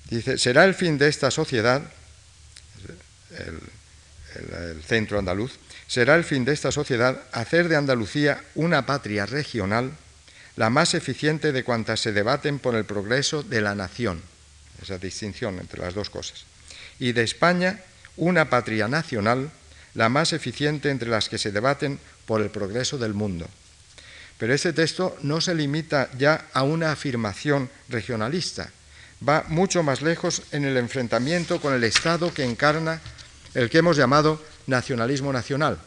Dice, 0.08 0.38
será 0.38 0.64
el 0.64 0.74
fin 0.74 0.96
de 0.96 1.08
esta 1.08 1.30
sociedad, 1.30 1.82
centro 4.86 5.18
andaluz, 5.18 5.52
será 5.86 6.14
el 6.14 6.24
fin 6.24 6.44
de 6.44 6.52
esta 6.52 6.72
sociedad 6.72 7.22
hacer 7.32 7.68
de 7.68 7.76
Andalucía 7.76 8.42
una 8.54 8.86
patria 8.86 9.26
regional, 9.26 9.92
la 10.56 10.70
más 10.70 10.94
eficiente 10.94 11.52
de 11.52 11.64
cuantas 11.64 12.00
se 12.00 12.12
debaten 12.12 12.58
por 12.58 12.74
el 12.74 12.84
progreso 12.84 13.42
de 13.42 13.60
la 13.60 13.74
nación, 13.74 14.22
esa 14.82 14.98
distinción 14.98 15.58
entre 15.58 15.80
las 15.80 15.94
dos 15.94 16.10
cosas, 16.10 16.44
y 16.98 17.12
de 17.12 17.22
España 17.22 17.80
una 18.16 18.48
patria 18.50 18.88
nacional, 18.88 19.50
la 19.94 20.08
más 20.08 20.32
eficiente 20.32 20.90
entre 20.90 21.08
las 21.08 21.28
que 21.28 21.38
se 21.38 21.52
debaten 21.52 21.98
por 22.26 22.40
el 22.40 22.50
progreso 22.50 22.98
del 22.98 23.14
mundo. 23.14 23.48
Pero 24.38 24.54
este 24.54 24.72
texto 24.72 25.16
no 25.22 25.40
se 25.40 25.54
limita 25.54 26.10
ya 26.18 26.46
a 26.52 26.62
una 26.62 26.92
afirmación 26.92 27.70
regionalista, 27.88 28.70
va 29.26 29.44
mucho 29.48 29.82
más 29.82 30.02
lejos 30.02 30.42
en 30.52 30.64
el 30.64 30.76
enfrentamiento 30.76 31.60
con 31.60 31.74
el 31.74 31.84
Estado 31.84 32.32
que 32.34 32.44
encarna 32.44 33.00
el 33.54 33.70
que 33.70 33.78
hemos 33.78 33.96
llamado 33.96 34.42
nacionalismo 34.66 35.32
nacional, 35.32 35.78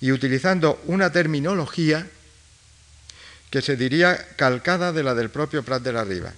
y 0.00 0.12
utilizando 0.12 0.82
una 0.86 1.10
terminología 1.12 2.06
que 3.50 3.62
se 3.62 3.76
diría 3.76 4.18
calcada 4.36 4.92
de 4.92 5.02
la 5.02 5.14
del 5.14 5.30
propio 5.30 5.62
Prat 5.62 5.82
de 5.82 5.92
la 5.92 6.04
Riva. 6.04 6.32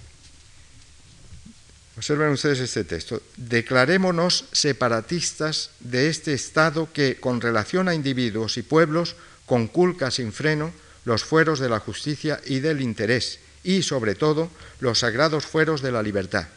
Observen 1.97 2.29
ustedes 2.29 2.59
este 2.59 2.83
texto. 2.83 3.23
Declarémonos 3.37 4.45
separatistas 4.51 5.71
de 5.79 6.09
este 6.09 6.33
Estado 6.35 6.93
que, 6.93 7.19
con 7.19 7.41
relación 7.41 7.87
a 7.89 7.95
individuos 7.95 8.57
y 8.57 8.61
pueblos, 8.61 9.15
conculca 9.47 10.11
sin 10.11 10.31
freno 10.31 10.71
los 11.05 11.23
fueros 11.23 11.59
de 11.59 11.69
la 11.69 11.79
justicia 11.79 12.39
y 12.45 12.59
del 12.59 12.81
interés, 12.81 13.39
y, 13.63 13.81
sobre 13.81 14.13
todo, 14.13 14.51
los 14.79 14.99
sagrados 14.99 15.47
fueros 15.47 15.81
de 15.81 15.91
la 15.91 16.03
libertad. 16.03 16.47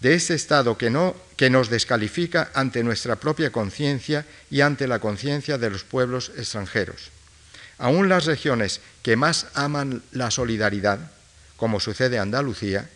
De 0.00 0.14
este 0.14 0.34
Estado 0.34 0.78
que, 0.78 0.90
no, 0.90 1.16
que 1.36 1.50
nos 1.50 1.70
descalifica 1.70 2.50
ante 2.54 2.84
nuestra 2.84 3.16
propia 3.16 3.50
conciencia 3.50 4.24
y 4.50 4.60
ante 4.60 4.86
la 4.86 5.00
conciencia 5.00 5.58
de 5.58 5.70
los 5.70 5.82
pueblos 5.82 6.30
extranjeros. 6.36 7.10
Aún 7.78 8.08
las 8.08 8.24
regiones 8.24 8.80
que 9.02 9.16
más 9.16 9.46
aman 9.54 10.02
la 10.12 10.30
solidaridad, 10.30 10.98
como 11.56 11.80
sucede 11.80 12.16
en 12.16 12.22
Andalucía, 12.22 12.88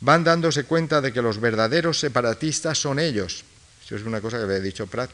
van 0.00 0.24
dándose 0.24 0.64
cuenta 0.64 1.00
de 1.00 1.12
que 1.12 1.22
los 1.22 1.40
verdaderos 1.40 1.98
separatistas 1.98 2.78
son 2.78 2.98
ellos. 2.98 3.44
Eso 3.84 3.96
es 3.96 4.02
una 4.02 4.20
cosa 4.20 4.36
que 4.36 4.44
había 4.44 4.60
dicho 4.60 4.86
Prat. 4.86 5.10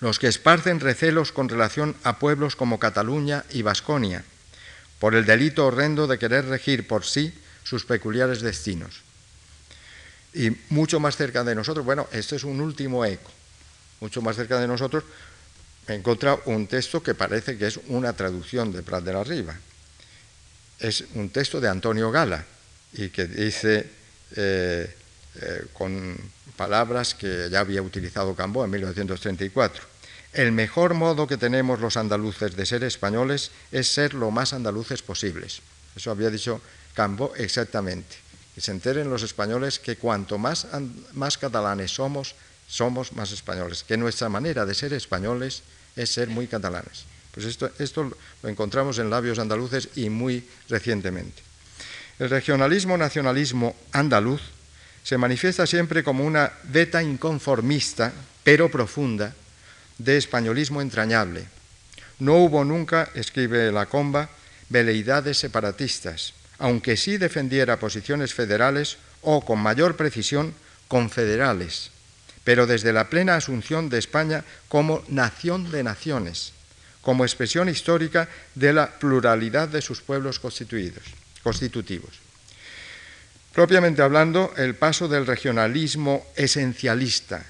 Los 0.00 0.18
que 0.18 0.28
esparcen 0.28 0.80
recelos 0.80 1.32
con 1.32 1.48
relación 1.48 1.96
a 2.04 2.18
pueblos 2.18 2.56
como 2.56 2.78
Cataluña 2.78 3.44
y 3.50 3.62
Vasconia, 3.62 4.24
por 4.98 5.14
el 5.14 5.24
delito 5.24 5.66
horrendo 5.66 6.06
de 6.06 6.18
querer 6.18 6.44
regir 6.44 6.86
por 6.86 7.04
sí 7.04 7.32
sus 7.64 7.86
peculiares 7.86 8.42
destinos. 8.42 9.05
Y 10.36 10.50
mucho 10.68 11.00
más 11.00 11.16
cerca 11.16 11.42
de 11.44 11.54
nosotros, 11.54 11.84
bueno, 11.84 12.06
este 12.12 12.36
es 12.36 12.44
un 12.44 12.60
último 12.60 13.04
eco, 13.04 13.30
mucho 14.00 14.20
más 14.20 14.36
cerca 14.36 14.60
de 14.60 14.68
nosotros, 14.68 15.02
he 15.88 15.94
encontrado 15.94 16.42
un 16.46 16.66
texto 16.66 17.02
que 17.02 17.14
parece 17.14 17.56
que 17.56 17.66
es 17.66 17.80
una 17.88 18.12
traducción 18.12 18.72
de 18.72 18.82
Prat 18.82 19.02
de 19.02 19.12
la 19.12 19.24
Riva. 19.24 19.56
Es 20.78 21.04
un 21.14 21.30
texto 21.30 21.60
de 21.60 21.68
Antonio 21.68 22.10
Gala 22.10 22.44
y 22.92 23.08
que 23.08 23.26
dice 23.26 23.88
eh, 24.36 24.94
eh, 25.40 25.66
con 25.72 26.16
palabras 26.56 27.14
que 27.14 27.48
ya 27.50 27.60
había 27.60 27.80
utilizado 27.80 28.34
Cambó 28.34 28.64
en 28.64 28.70
1934 28.70 29.96
el 30.36 30.52
mejor 30.52 30.92
modo 30.92 31.26
que 31.26 31.38
tenemos 31.38 31.80
los 31.80 31.96
andaluces 31.96 32.54
de 32.54 32.66
ser 32.66 32.84
españoles 32.84 33.52
es 33.72 33.88
ser 33.88 34.12
lo 34.12 34.30
más 34.30 34.52
andaluces 34.52 35.00
posibles. 35.00 35.62
Eso 35.96 36.10
había 36.10 36.28
dicho 36.28 36.60
Cambo 36.92 37.32
exactamente. 37.36 38.16
Que 38.56 38.62
se 38.64 38.72
enteren 38.72 39.10
los 39.12 39.22
españoles 39.22 39.78
que 39.78 40.00
cuanto 40.00 40.38
más, 40.38 40.66
catalanes 41.38 41.92
somos, 41.92 42.34
somos 42.66 43.12
más 43.12 43.30
españoles. 43.30 43.84
Que 43.84 43.98
nuestra 44.00 44.30
manera 44.30 44.64
de 44.64 44.72
ser 44.72 44.94
españoles 44.94 45.60
es 45.94 46.08
ser 46.08 46.28
muy 46.28 46.48
catalanes. 46.48 47.04
Pues 47.32 47.44
esto, 47.44 47.68
esto 47.78 48.10
lo 48.42 48.48
encontramos 48.48 48.98
en 48.98 49.10
labios 49.10 49.38
andaluces 49.38 49.90
y 49.94 50.08
muy 50.08 50.48
recientemente. 50.70 51.42
El 52.18 52.30
regionalismo-nacionalismo 52.30 53.76
andaluz 53.92 54.40
se 55.04 55.18
manifiesta 55.18 55.66
siempre 55.66 56.02
como 56.02 56.24
una 56.24 56.50
beta 56.64 57.02
inconformista, 57.02 58.10
pero 58.42 58.70
profunda, 58.70 59.34
de 59.98 60.16
españolismo 60.16 60.80
entrañable. 60.80 61.44
No 62.18 62.36
hubo 62.36 62.64
nunca, 62.64 63.10
escribe 63.14 63.70
la 63.70 63.84
comba, 63.84 64.30
veleidades 64.70 65.36
separatistas, 65.38 66.32
aunque 66.58 66.96
sí 66.96 67.18
defendiera 67.18 67.78
posiciones 67.78 68.34
federales 68.34 68.98
o, 69.22 69.44
con 69.44 69.58
mayor 69.58 69.96
precisión, 69.96 70.54
confederales, 70.88 71.90
pero 72.44 72.66
desde 72.66 72.92
la 72.92 73.10
plena 73.10 73.36
asunción 73.36 73.88
de 73.88 73.98
España 73.98 74.44
como 74.68 75.02
nación 75.08 75.70
de 75.70 75.82
naciones, 75.82 76.52
como 77.02 77.24
expresión 77.24 77.68
histórica 77.68 78.28
de 78.54 78.72
la 78.72 78.98
pluralidad 78.98 79.68
de 79.68 79.82
sus 79.82 80.00
pueblos 80.00 80.38
constituidos, 80.38 81.04
constitutivos. 81.42 82.10
Propiamente 83.52 84.02
hablando, 84.02 84.52
el 84.56 84.74
paso 84.74 85.08
del 85.08 85.26
regionalismo 85.26 86.26
esencialista 86.36 87.44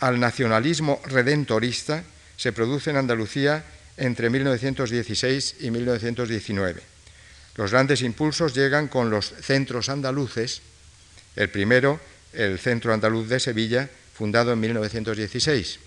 al 0.00 0.20
nacionalismo 0.20 1.00
redentorista 1.06 2.04
se 2.36 2.52
produce 2.52 2.90
en 2.90 2.96
Andalucía 2.96 3.64
entre 3.96 4.30
1916 4.30 5.56
y 5.60 5.70
1919. 5.70 6.82
Los 7.58 7.72
grandes 7.72 8.00
impulsos 8.00 8.54
llegan 8.54 8.88
con 8.88 9.10
los 9.10 9.34
centros 9.42 9.90
andaluces, 9.90 10.62
el 11.36 11.50
primero, 11.50 12.00
el 12.32 12.58
Centro 12.58 12.94
Andaluz 12.94 13.28
de 13.28 13.38
Sevilla, 13.38 13.90
fundado 14.14 14.52
en 14.52 14.60
1916, 14.60 15.78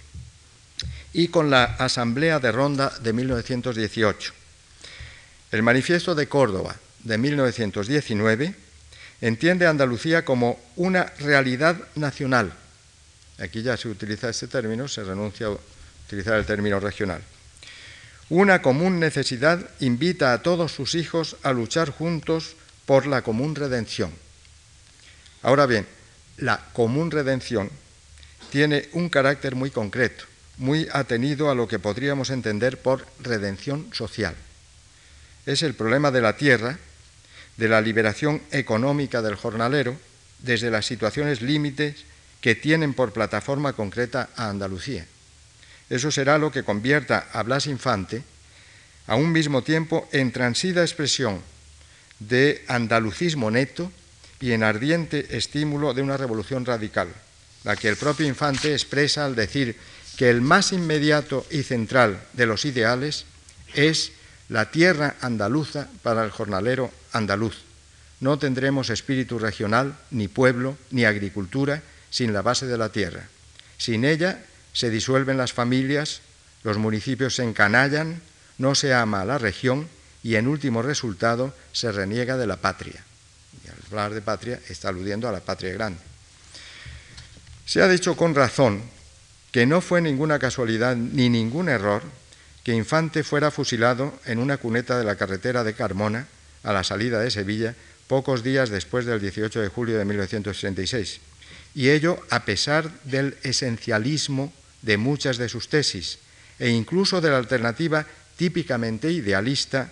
y 1.14 1.30
con 1.30 1.50
la 1.50 1.64
Asamblea 1.64 2.40
de 2.40 2.52
Ronda 2.52 2.94
de 3.02 3.12
1918. 3.14 4.34
El 5.52 5.64
Manifiesto 5.64 6.14
de 6.14 6.28
Córdoba 6.28 6.76
de 7.00 7.18
1919 7.18 8.54
entiende 9.22 9.66
a 9.66 9.72
Andalucía 9.72 10.24
como 10.24 10.60
una 10.76 11.06
realidad 11.18 11.76
nacional 11.96 12.54
Aquí 13.42 13.64
ya 13.64 13.76
se 13.76 13.90
utiliza 13.90 14.30
este 14.30 14.48
término, 14.48 14.88
se 14.88 15.04
renuncia 15.04 15.48
a 15.48 15.58
utilizar 16.06 16.38
el 16.38 16.46
término 16.46 16.80
regional. 16.80 17.22
Una 18.32 18.62
común 18.62 19.02
necesidad 19.02 19.60
invita 19.82 20.32
a 20.32 20.42
todos 20.42 20.72
sus 20.72 20.96
hijos 20.96 21.36
a 21.44 21.52
luchar 21.52 21.90
juntos 21.90 22.56
por 22.86 23.06
la 23.06 23.24
común 23.24 23.56
redención. 23.56 24.10
Ahora 25.42 25.66
bien, 25.66 25.86
la 26.38 26.64
común 26.72 27.12
redención 27.12 27.70
tiene 28.50 28.88
un 28.94 29.10
carácter 29.10 29.56
muy 29.56 29.70
concreto, 29.70 30.24
muy 30.56 30.88
atenido 30.94 31.52
a 31.52 31.56
lo 31.56 31.68
que 31.68 31.78
podríamos 31.78 32.30
entender 32.30 32.78
por 32.78 33.06
redención 33.20 33.94
social. 33.94 34.34
Es 35.46 35.62
el 35.62 35.74
problema 35.74 36.10
de 36.10 36.22
la 36.22 36.38
tierra, 36.38 36.80
de 37.58 37.68
la 37.68 37.82
liberación 37.82 38.42
económica 38.52 39.22
del 39.22 39.36
jornalero, 39.36 39.98
desde 40.40 40.72
las 40.72 40.86
situaciones 40.86 41.42
límites 41.42 42.06
que 42.40 42.56
tienen 42.56 42.94
por 42.94 43.12
plataforma 43.12 43.74
concreta 43.74 44.30
a 44.38 44.48
Andalucía. 44.48 45.06
Eso 45.92 46.10
será 46.10 46.38
lo 46.38 46.54
que 46.54 46.64
convierta 46.64 47.28
a 47.34 47.44
Blas 47.44 47.68
Infante 47.68 48.24
a 49.08 49.18
un 49.18 49.30
mismo 49.34 49.62
tiempo 49.62 50.08
en 50.14 50.32
transida 50.32 50.84
expresión 50.84 51.42
de 52.20 52.64
andalucismo 52.70 53.52
neto 53.52 53.92
y 54.40 54.54
en 54.54 54.64
ardiente 54.64 55.36
estímulo 55.36 55.94
de 55.94 56.02
una 56.02 56.16
revolución 56.16 56.66
radical, 56.66 57.10
la 57.66 57.76
que 57.76 57.90
el 57.90 57.98
propio 57.98 58.26
Infante 58.26 58.72
expresa 58.72 59.26
al 59.26 59.36
decir 59.36 59.76
que 60.16 60.30
el 60.30 60.40
más 60.40 60.72
inmediato 60.72 61.46
y 61.52 61.64
central 61.64 62.24
de 62.32 62.46
los 62.46 62.64
ideales 62.64 63.26
es 63.74 64.14
la 64.48 64.72
tierra 64.72 65.16
andaluza 65.20 65.90
para 66.04 66.24
el 66.24 66.32
jornalero 66.32 66.90
andaluz. 67.12 67.58
No 68.22 68.40
tendremos 68.40 68.90
espíritu 68.90 69.40
regional, 69.40 69.98
ni 70.10 70.30
pueblo, 70.30 70.78
ni 70.92 71.04
agricultura 71.04 71.84
sin 72.10 72.32
la 72.32 72.42
base 72.42 72.66
de 72.66 72.78
la 72.78 72.90
tierra. 72.94 73.28
Sin 73.78 74.06
ella 74.06 74.46
se 74.74 74.90
disuelven 74.90 75.38
las 75.38 75.54
familias, 75.54 76.22
los 76.64 76.78
municipios 76.78 77.36
se 77.36 77.44
encanallan, 77.44 78.22
no 78.58 78.76
se 78.76 78.94
ama 78.94 79.22
a 79.22 79.26
la 79.26 79.38
región 79.38 79.88
y 80.24 80.36
en 80.36 80.48
último 80.48 80.82
resultado 80.82 81.54
se 81.72 81.92
reniega 81.92 82.38
de 82.38 82.48
la 82.48 82.58
patria. 82.58 83.04
Y 83.66 83.70
al 83.70 83.78
hablar 83.88 84.14
de 84.14 84.22
patria 84.22 84.60
está 84.70 84.90
aludiendo 84.90 85.28
a 85.28 85.32
la 85.32 85.40
patria 85.40 85.74
grande. 85.74 86.00
Se 87.66 87.82
ha 87.82 87.88
dicho 87.88 88.16
con 88.16 88.36
razón 88.36 88.82
que 89.52 89.66
no 89.66 89.82
fue 89.82 90.02
ninguna 90.02 90.40
casualidad 90.40 90.96
ni 90.96 91.30
ningún 91.30 91.70
error 91.70 92.04
que 92.64 92.74
Infante 92.74 93.24
fuera 93.24 93.50
fusilado 93.50 94.14
en 94.26 94.40
una 94.40 94.58
cuneta 94.58 94.98
de 94.98 95.04
la 95.04 95.16
carretera 95.16 95.64
de 95.64 95.74
Carmona 95.74 96.28
a 96.64 96.74
la 96.74 96.84
salida 96.84 97.20
de 97.20 97.32
Sevilla 97.32 97.76
pocos 98.08 98.44
días 98.44 98.70
después 98.70 99.06
del 99.06 99.22
18 99.22 99.62
de 99.62 99.70
julio 99.70 99.98
de 99.98 100.06
1966. 100.06 101.22
Y 101.74 101.90
ello 101.90 102.20
a 102.30 102.46
pesar 102.46 102.92
del 103.04 103.38
esencialismo 103.44 104.54
de 104.82 104.98
muchas 104.98 105.38
de 105.38 105.50
sus 105.50 105.70
tesis 105.70 106.20
e 106.60 106.70
incluso 106.70 107.22
de 107.22 107.30
la 107.30 107.38
alternativa 107.38 108.06
típicamente 108.38 109.12
idealista 109.12 109.92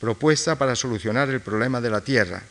propuesta 0.00 0.56
para 0.56 0.76
solucionar 0.76 1.30
el 1.30 1.40
problema 1.40 1.80
de 1.80 1.90
la 1.90 2.02
tierra, 2.02 2.42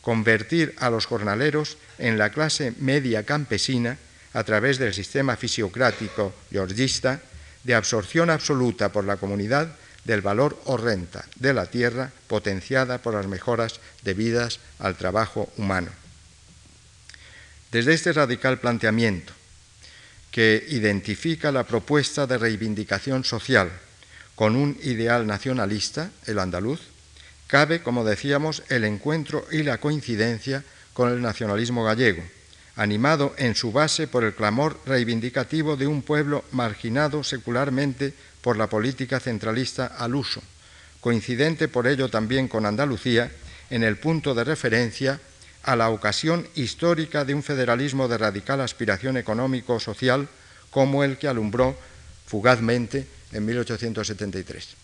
convertir 0.00 0.74
a 0.78 0.90
los 0.90 1.06
jornaleros 1.06 1.76
en 1.98 2.18
la 2.18 2.30
clase 2.30 2.72
media 2.78 3.24
campesina 3.24 3.98
a 4.32 4.44
través 4.44 4.78
del 4.78 4.94
sistema 4.94 5.36
fisiocrático 5.36 6.34
georgista 6.50 7.20
de 7.62 7.74
absorción 7.74 8.30
absoluta 8.30 8.90
por 8.90 9.04
la 9.04 9.16
comunidad 9.16 9.74
del 10.04 10.20
valor 10.20 10.60
o 10.64 10.76
renta 10.76 11.24
de 11.36 11.54
la 11.54 11.66
tierra 11.66 12.12
potenciada 12.28 12.98
por 12.98 13.14
las 13.14 13.26
mejoras 13.26 13.80
debidas 14.02 14.60
al 14.78 14.96
trabajo 14.96 15.50
humano. 15.56 15.90
Desde 17.72 17.94
este 17.94 18.12
radical 18.12 18.60
planteamiento, 18.60 19.32
que 20.34 20.66
identifica 20.70 21.52
la 21.52 21.62
propuesta 21.62 22.26
de 22.26 22.38
reivindicación 22.38 23.22
social 23.22 23.70
con 24.34 24.56
un 24.56 24.76
ideal 24.82 25.28
nacionalista, 25.28 26.10
el 26.26 26.40
andaluz, 26.40 26.80
cabe, 27.46 27.84
como 27.84 28.04
decíamos, 28.04 28.64
el 28.68 28.82
encuentro 28.82 29.46
y 29.52 29.62
la 29.62 29.78
coincidencia 29.78 30.64
con 30.92 31.12
el 31.12 31.22
nacionalismo 31.22 31.84
gallego, 31.84 32.24
animado 32.74 33.32
en 33.38 33.54
su 33.54 33.70
base 33.70 34.08
por 34.08 34.24
el 34.24 34.34
clamor 34.34 34.80
reivindicativo 34.86 35.76
de 35.76 35.86
un 35.86 36.02
pueblo 36.02 36.44
marginado 36.50 37.22
secularmente 37.22 38.12
por 38.42 38.56
la 38.56 38.66
política 38.66 39.20
centralista 39.20 39.86
al 39.86 40.16
uso, 40.16 40.42
coincidente 41.00 41.68
por 41.68 41.86
ello 41.86 42.08
también 42.08 42.48
con 42.48 42.66
Andalucía 42.66 43.30
en 43.70 43.84
el 43.84 43.98
punto 43.98 44.34
de 44.34 44.42
referencia 44.42 45.20
a 45.64 45.76
la 45.76 45.90
ocasión 45.90 46.46
histórica 46.54 47.24
de 47.24 47.34
un 47.34 47.42
federalismo 47.42 48.08
de 48.08 48.18
radical 48.18 48.60
aspiración 48.60 49.16
económico-social 49.16 50.28
como 50.70 51.04
el 51.04 51.18
que 51.18 51.28
alumbró 51.28 51.76
fugazmente 52.26 53.06
en 53.32 53.44
1873. 53.46 54.76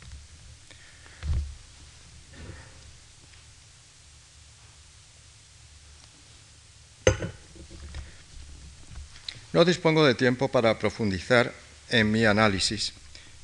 No 9.52 9.64
dispongo 9.64 10.06
de 10.06 10.14
tiempo 10.14 10.48
para 10.48 10.78
profundizar 10.78 11.52
en 11.90 12.10
mi 12.10 12.24
análisis, 12.24 12.92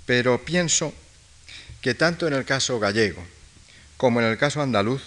pero 0.07 0.45
pienso 0.45 0.95
que 1.81 1.95
tanto 1.95 2.29
en 2.29 2.35
el 2.35 2.45
caso 2.45 2.79
gallego 2.79 3.23
como 3.97 4.21
en 4.21 4.27
el 4.27 4.39
caso 4.39 4.61
andaluz, 4.61 5.03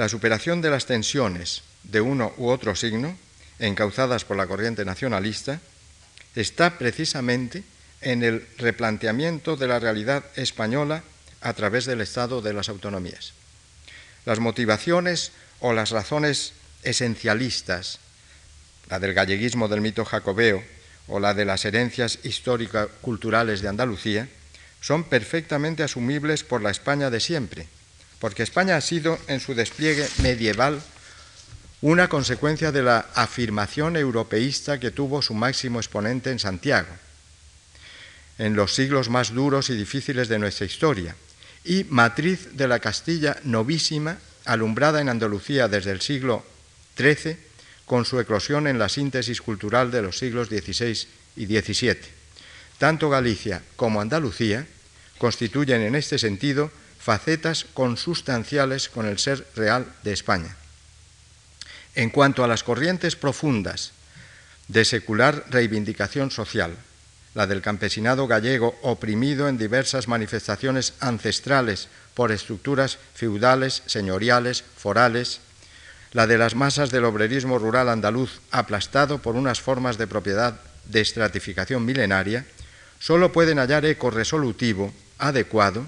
la 0.00 0.08
superación 0.08 0.62
de 0.62 0.70
las 0.70 0.86
tensiones 0.86 1.60
de 1.82 2.00
uno 2.00 2.32
u 2.38 2.48
otro 2.48 2.74
signo, 2.74 3.14
encauzadas 3.58 4.24
por 4.24 4.34
la 4.34 4.46
corriente 4.46 4.82
nacionalista, 4.86 5.60
está 6.34 6.78
precisamente 6.78 7.64
en 8.00 8.22
el 8.22 8.46
replanteamiento 8.56 9.58
de 9.58 9.68
la 9.68 9.78
realidad 9.78 10.24
española 10.36 11.04
a 11.42 11.52
través 11.52 11.84
del 11.84 12.00
Estado 12.00 12.40
de 12.40 12.54
las 12.54 12.70
autonomías. 12.70 13.34
Las 14.24 14.40
motivaciones 14.40 15.32
o 15.58 15.74
las 15.74 15.90
razones 15.90 16.54
esencialistas, 16.82 17.98
la 18.88 19.00
del 19.00 19.12
galleguismo 19.12 19.68
del 19.68 19.82
mito 19.82 20.06
jacobeo 20.06 20.64
o 21.08 21.20
la 21.20 21.34
de 21.34 21.44
las 21.44 21.66
herencias 21.66 22.20
histórico-culturales 22.22 23.60
de 23.60 23.68
Andalucía, 23.68 24.30
son 24.80 25.04
perfectamente 25.04 25.82
asumibles 25.82 26.42
por 26.42 26.62
la 26.62 26.70
España 26.70 27.10
de 27.10 27.20
siempre, 27.20 27.68
porque 28.20 28.42
España 28.42 28.76
ha 28.76 28.80
sido 28.80 29.18
en 29.26 29.40
su 29.40 29.54
despliegue 29.54 30.06
medieval 30.22 30.80
una 31.80 32.08
consecuencia 32.08 32.70
de 32.70 32.82
la 32.82 33.06
afirmación 33.14 33.96
europeísta 33.96 34.78
que 34.78 34.90
tuvo 34.90 35.22
su 35.22 35.32
máximo 35.32 35.80
exponente 35.80 36.30
en 36.30 36.38
Santiago, 36.38 36.90
en 38.38 38.54
los 38.54 38.74
siglos 38.74 39.08
más 39.08 39.32
duros 39.32 39.70
y 39.70 39.76
difíciles 39.76 40.28
de 40.28 40.38
nuestra 40.38 40.66
historia, 40.66 41.16
y 41.64 41.84
matriz 41.84 42.50
de 42.52 42.68
la 42.68 42.78
Castilla 42.78 43.38
novísima, 43.44 44.18
alumbrada 44.44 45.00
en 45.00 45.08
Andalucía 45.08 45.68
desde 45.68 45.90
el 45.90 46.02
siglo 46.02 46.44
XIII, 46.98 47.36
con 47.86 48.04
su 48.04 48.20
eclosión 48.20 48.66
en 48.66 48.78
la 48.78 48.90
síntesis 48.90 49.40
cultural 49.40 49.90
de 49.90 50.02
los 50.02 50.18
siglos 50.18 50.48
XVI 50.48 51.08
y 51.36 51.46
XVII. 51.46 51.96
Tanto 52.78 53.08
Galicia 53.08 53.62
como 53.76 54.00
Andalucía 54.00 54.66
constituyen 55.18 55.82
en 55.82 55.94
este 55.94 56.18
sentido 56.18 56.70
facetas 57.00 57.66
consustanciales 57.72 58.88
con 58.88 59.06
el 59.06 59.18
ser 59.18 59.46
real 59.56 59.86
de 60.02 60.12
España. 60.12 60.54
En 61.94 62.10
cuanto 62.10 62.44
a 62.44 62.48
las 62.48 62.62
corrientes 62.62 63.16
profundas 63.16 63.92
de 64.68 64.84
secular 64.84 65.44
reivindicación 65.50 66.30
social, 66.30 66.76
la 67.34 67.46
del 67.46 67.62
campesinado 67.62 68.26
gallego 68.26 68.78
oprimido 68.82 69.48
en 69.48 69.56
diversas 69.56 70.08
manifestaciones 70.08 70.94
ancestrales 71.00 71.88
por 72.14 72.32
estructuras 72.32 72.98
feudales, 73.14 73.82
señoriales, 73.86 74.64
forales, 74.76 75.40
la 76.12 76.26
de 76.26 76.38
las 76.38 76.54
masas 76.54 76.90
del 76.90 77.04
obrerismo 77.04 77.58
rural 77.58 77.88
andaluz 77.88 78.40
aplastado 78.50 79.18
por 79.18 79.36
unas 79.36 79.60
formas 79.60 79.96
de 79.96 80.06
propiedad 80.06 80.60
de 80.86 81.00
estratificación 81.00 81.84
milenaria, 81.84 82.44
solo 82.98 83.32
pueden 83.32 83.58
hallar 83.58 83.84
eco 83.84 84.10
resolutivo, 84.10 84.92
adecuado, 85.18 85.86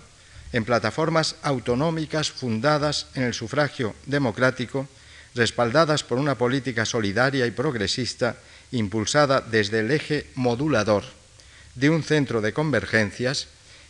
en 0.53 0.64
plataformas 0.64 1.36
autonómicas 1.42 2.30
fundadas 2.30 3.07
en 3.14 3.24
el 3.24 3.34
sufragio 3.34 3.94
democrático, 4.07 4.88
respaldadas 5.34 6.05
por 6.05 6.18
una 6.18 6.36
política 6.36 6.84
solidaria 6.84 7.46
y 7.46 7.50
progresista 7.50 8.36
impulsada 8.70 9.40
desde 9.40 9.80
el 9.80 9.90
eje 9.90 10.26
modulador 10.34 11.05
de 11.74 11.90
un 11.90 12.03
centro 12.03 12.40
de 12.40 12.53
convergencias 12.53 13.48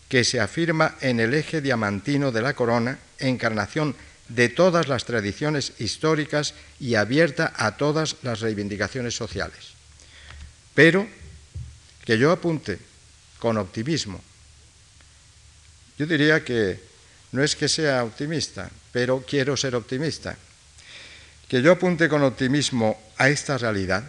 que 0.08 0.24
se 0.24 0.40
afirma 0.40 0.96
en 1.00 1.20
el 1.20 1.34
eje 1.34 1.60
diamantino 1.60 2.30
de 2.30 2.42
la 2.42 2.54
corona, 2.54 2.98
encarnación 3.18 3.96
de 4.28 4.48
todas 4.48 4.88
las 4.88 5.04
tradiciones 5.04 5.72
históricas 5.78 6.54
y 6.78 6.94
abierta 6.94 7.52
a 7.56 7.76
todas 7.76 8.16
las 8.22 8.40
reivindicaciones 8.40 9.16
sociales. 9.16 9.74
Pero 10.74 11.06
que 12.04 12.18
yo 12.18 12.30
apunte 12.30 12.78
con 13.38 13.56
optimismo, 13.56 14.22
yo 15.99 16.07
diría 16.07 16.45
que 16.45 16.80
no 17.32 17.43
es 17.43 17.57
que 17.57 17.68
sea 17.68 18.05
optimista, 18.05 18.70
pero 18.93 19.24
quiero 19.26 19.57
ser 19.57 19.74
optimista, 19.74 20.36
que 21.49 21.62
yo 21.62 21.72
apunte 21.72 22.09
con 22.09 22.22
optimismo 22.22 23.01
a 23.18 23.28
esta 23.28 23.59
realidad 23.59 24.05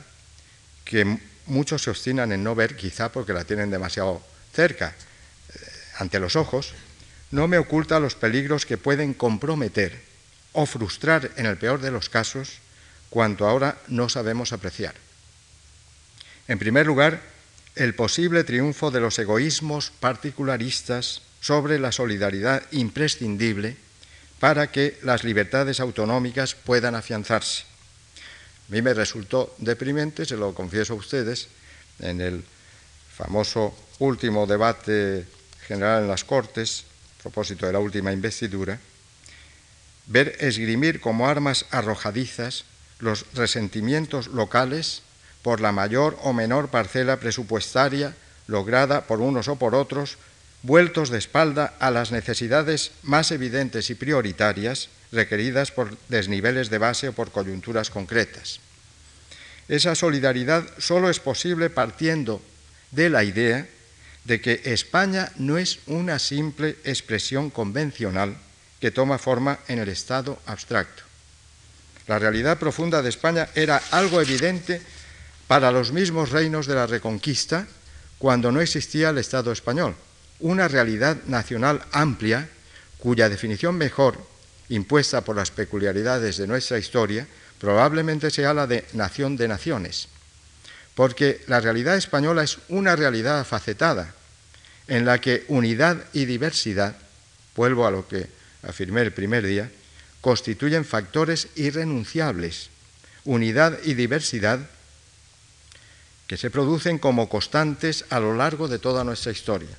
que 0.86 1.20
muchos 1.46 1.84
se 1.84 1.90
obstinan 1.90 2.32
en 2.32 2.44
no 2.44 2.56
ver, 2.56 2.76
quizá 2.76 3.12
porque 3.12 3.34
la 3.34 3.44
tienen 3.44 3.70
demasiado 3.70 4.22
cerca, 4.54 4.90
eh, 4.94 5.60
ante 5.98 6.20
los 6.20 6.36
ojos, 6.36 6.74
no 7.32 7.48
me 7.48 7.58
oculta 7.58 8.00
los 8.00 8.16
peligros 8.16 8.66
que 8.66 8.78
pueden 8.78 9.14
comprometer 9.14 10.00
o 10.54 10.66
frustrar, 10.66 11.32
en 11.36 11.48
el 11.48 11.58
peor 11.58 11.82
de 11.82 11.92
los 11.92 12.10
casos, 12.10 12.60
cuanto 13.10 13.48
ahora 13.48 13.78
no 13.88 14.08
sabemos 14.08 14.54
apreciar. 14.54 14.94
En 16.48 16.60
primer 16.60 16.86
lugar, 16.86 17.22
el 17.76 17.96
posible 17.96 18.44
triunfo 18.44 18.92
de 18.92 19.00
los 19.00 19.18
egoísmos 19.18 19.92
particularistas 20.00 21.22
sobre 21.44 21.78
la 21.78 21.92
solidaridad 21.92 22.64
imprescindible 22.72 23.76
para 24.40 24.72
que 24.72 24.98
las 25.04 25.26
libertades 25.26 25.82
autonómicas 25.82 26.56
puedan 26.56 26.96
afianzarse. 26.96 27.64
A 28.70 28.72
mí 28.72 28.82
me 28.82 28.94
resultó 28.94 29.54
deprimente, 29.58 30.26
se 30.26 30.38
lo 30.38 30.56
confieso 30.56 30.94
a 30.94 30.96
ustedes, 30.96 31.50
en 32.00 32.22
el 32.22 32.46
famoso 33.14 33.76
último 34.00 34.48
debate 34.48 35.28
general 35.68 36.04
en 36.04 36.08
las 36.08 36.24
Cortes, 36.24 36.86
a 37.20 37.24
propósito 37.24 37.66
de 37.66 37.74
la 37.74 37.80
última 37.80 38.14
investidura, 38.14 38.80
ver 40.08 40.38
esgrimir 40.40 41.02
como 41.02 41.28
armas 41.28 41.66
arrojadizas 41.72 42.64
los 43.00 43.26
resentimientos 43.34 44.28
locales 44.28 45.02
por 45.42 45.60
la 45.60 45.74
mayor 45.74 46.18
o 46.24 46.32
menor 46.32 46.70
parcela 46.70 47.20
presupuestaria 47.20 48.16
lograda 48.48 49.08
por 49.08 49.20
unos 49.20 49.50
o 49.50 49.58
por 49.58 49.76
otros, 49.76 50.18
vueltos 50.64 51.10
de 51.10 51.20
espalda 51.20 51.76
a 51.80 51.92
las 51.92 52.12
necesidades 52.12 52.92
más 53.04 53.32
evidentes 53.32 53.90
y 53.90 53.96
prioritarias 53.96 54.90
requeridas 55.12 55.72
por 55.72 55.96
desniveles 56.10 56.70
de 56.70 56.80
base 56.80 57.10
o 57.10 57.14
por 57.14 57.32
coyunturas 57.32 57.92
concretas. 57.92 58.60
Esa 59.68 59.96
solidaridad 59.96 60.66
solo 60.80 61.10
es 61.10 61.20
posible 61.20 61.70
partiendo 61.70 62.42
de 62.92 63.10
la 63.10 63.24
idea 63.24 63.68
de 64.24 64.40
que 64.42 64.62
España 64.66 65.32
no 65.36 65.58
es 65.58 65.80
una 65.88 66.18
simple 66.18 66.78
expresión 66.84 67.50
convencional 67.50 68.36
que 68.80 68.92
toma 68.92 69.18
forma 69.18 69.60
en 69.68 69.80
el 69.80 69.90
Estado 69.90 70.40
abstracto. 70.46 71.04
La 72.08 72.20
realidad 72.20 72.58
profunda 72.58 73.02
de 73.02 73.10
España 73.10 73.48
era 73.56 73.82
algo 73.92 74.22
evidente 74.22 74.82
para 75.48 75.72
los 75.72 75.92
mismos 75.92 76.32
reinos 76.32 76.68
de 76.68 76.76
la 76.76 76.88
Reconquista 76.88 77.68
cuando 78.18 78.52
no 78.52 78.62
existía 78.62 79.10
el 79.10 79.18
Estado 79.18 79.52
español, 79.52 79.96
una 80.44 80.68
realidad 80.68 81.18
nacional 81.26 81.82
amplia 81.94 82.50
cuya 83.00 83.30
definición 83.30 83.76
mejor, 83.76 84.20
impuesta 84.68 85.22
por 85.22 85.38
las 85.38 85.52
peculiaridades 85.52 86.38
de 86.38 86.48
nuestra 86.48 86.78
historia, 86.78 87.26
probablemente 87.60 88.30
sea 88.30 88.54
la 88.54 88.68
de 88.68 88.86
nación 88.92 89.38
de 89.38 89.48
naciones, 89.48 90.10
porque 90.96 91.42
la 91.48 91.62
realidad 91.62 91.96
española 91.96 92.44
es 92.44 92.58
una 92.68 92.96
realidad 92.98 93.46
facetada, 93.46 94.14
en 94.90 95.06
la 95.06 95.22
que 95.22 95.46
unidad 95.48 96.04
y 96.12 96.26
diversidad, 96.26 96.96
vuelvo 97.56 97.88
a 97.88 97.92
lo 97.92 98.06
que 98.06 98.28
afirmé 98.64 99.02
el 99.02 99.14
primer 99.14 99.46
día, 99.48 99.72
constituyen 100.20 100.84
factores 100.84 101.48
irrenunciables. 101.56 102.70
Unidad 103.24 103.80
y 103.86 103.94
diversidad 103.94 104.60
que 106.28 106.36
se 106.36 106.50
producen 106.50 107.00
como 107.00 107.30
constantes 107.30 108.04
a 108.10 108.20
lo 108.20 108.36
largo 108.36 108.68
de 108.68 108.80
toda 108.80 109.06
nuestra 109.06 109.32
historia. 109.32 109.70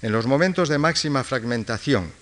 En 0.00 0.12
los 0.12 0.26
momentos 0.26 0.68
de 0.68 0.78
máxima 0.78 1.24
fragmentación, 1.24 2.12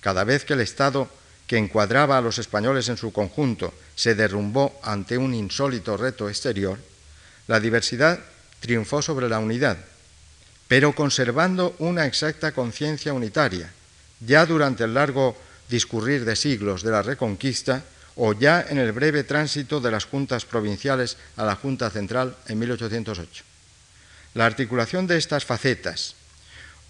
cada 0.00 0.24
vez 0.24 0.44
que 0.44 0.54
el 0.54 0.60
Estado 0.60 1.08
que 1.46 1.58
encuadraba 1.58 2.16
a 2.16 2.22
los 2.22 2.38
españoles 2.38 2.88
en 2.88 2.96
su 2.96 3.12
conjunto 3.12 3.74
se 3.94 4.14
derrumbó 4.14 4.80
ante 4.82 5.18
un 5.18 5.34
insólito 5.34 5.96
reto 5.96 6.28
exterior, 6.28 6.78
la 7.46 7.60
diversidad 7.60 8.20
triunfó 8.60 9.02
sobre 9.02 9.28
la 9.28 9.38
unidad, 9.38 9.76
pero 10.68 10.94
conservando 10.94 11.74
una 11.78 12.06
exacta 12.06 12.52
conciencia 12.52 13.12
unitaria. 13.12 13.70
Ya 14.20 14.46
durante 14.46 14.84
el 14.84 14.94
largo 14.94 15.36
discurrir 15.68 16.24
de 16.24 16.36
siglos 16.36 16.82
de 16.82 16.90
la 16.90 17.02
Reconquista, 17.02 17.84
o 18.16 18.32
ya 18.32 18.64
en 18.68 18.78
el 18.78 18.92
breve 18.92 19.24
tránsito 19.24 19.80
de 19.80 19.90
las 19.90 20.04
juntas 20.04 20.44
provinciales 20.44 21.16
a 21.36 21.44
la 21.44 21.56
Junta 21.56 21.90
Central 21.90 22.36
en 22.48 22.58
1808. 22.58 23.44
La 24.34 24.46
articulación 24.46 25.06
de 25.06 25.16
estas 25.16 25.44
facetas 25.44 26.14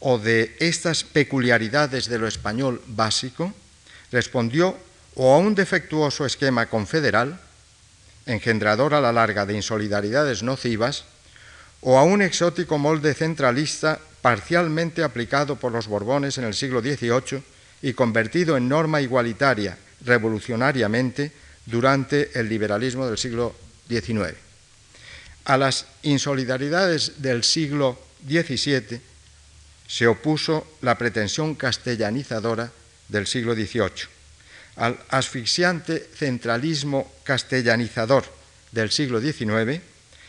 o 0.01 0.19
de 0.19 0.57
estas 0.59 1.05
peculiaridades 1.05 2.09
de 2.09 2.19
lo 2.19 2.27
español 2.27 2.81
básico 2.89 3.53
respondió 4.11 4.77
o 5.15 5.35
a 5.35 5.39
un 5.39 5.55
defectuoso 5.55 6.25
esquema 6.25 6.67
confederal, 6.67 7.39
engendrador 8.27 8.95
a 8.95 9.01
la 9.01 9.13
larga 9.13 9.45
de 9.45 9.55
insolidaridades 9.55 10.43
nocivas, 10.43 11.05
o 11.83 11.99
a 11.99 12.05
un 12.05 12.23
exótico 12.23 12.79
molde 12.79 13.15
centralista 13.15 14.01
parcialmente 14.21 15.03
aplicado 15.03 15.57
por 15.57 15.73
los 15.73 15.89
Borbones 15.89 16.37
en 16.37 16.45
el 16.45 16.55
siglo 16.55 16.81
XVIII 16.81 17.43
y 17.83 17.93
convertido 17.95 18.57
en 18.57 18.69
norma 18.69 19.01
igualitaria 19.01 19.79
revolucionariamente 20.05 21.33
durante 21.67 22.39
el 22.39 22.49
liberalismo 22.49 23.07
del 23.07 23.17
siglo 23.17 23.55
XIX. 23.89 24.37
A 25.45 25.57
las 25.57 25.87
insolidaridades 26.03 27.23
del 27.23 27.45
siglo 27.45 27.99
XVII 28.29 29.10
se 29.91 30.07
opuso 30.07 30.79
la 30.83 30.97
pretensión 30.97 31.57
castellanizadora 31.57 32.71
del 33.09 33.27
siglo 33.27 33.55
XVIII. 33.55 34.07
Al 34.77 34.97
asfixiante 35.11 35.99
centralismo 36.15 37.11
castellanizador 37.25 38.23
del 38.71 38.93
siglo 38.93 39.21
XIX 39.21 39.83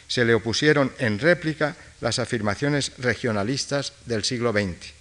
se 0.08 0.26
le 0.26 0.34
opusieron 0.34 0.92
en 0.98 1.20
réplica 1.20 1.76
las 2.02 2.18
afirmaciones 2.18 2.94
regionalistas 2.98 3.94
del 4.08 4.24
siglo 4.24 4.52
XX. 4.52 4.98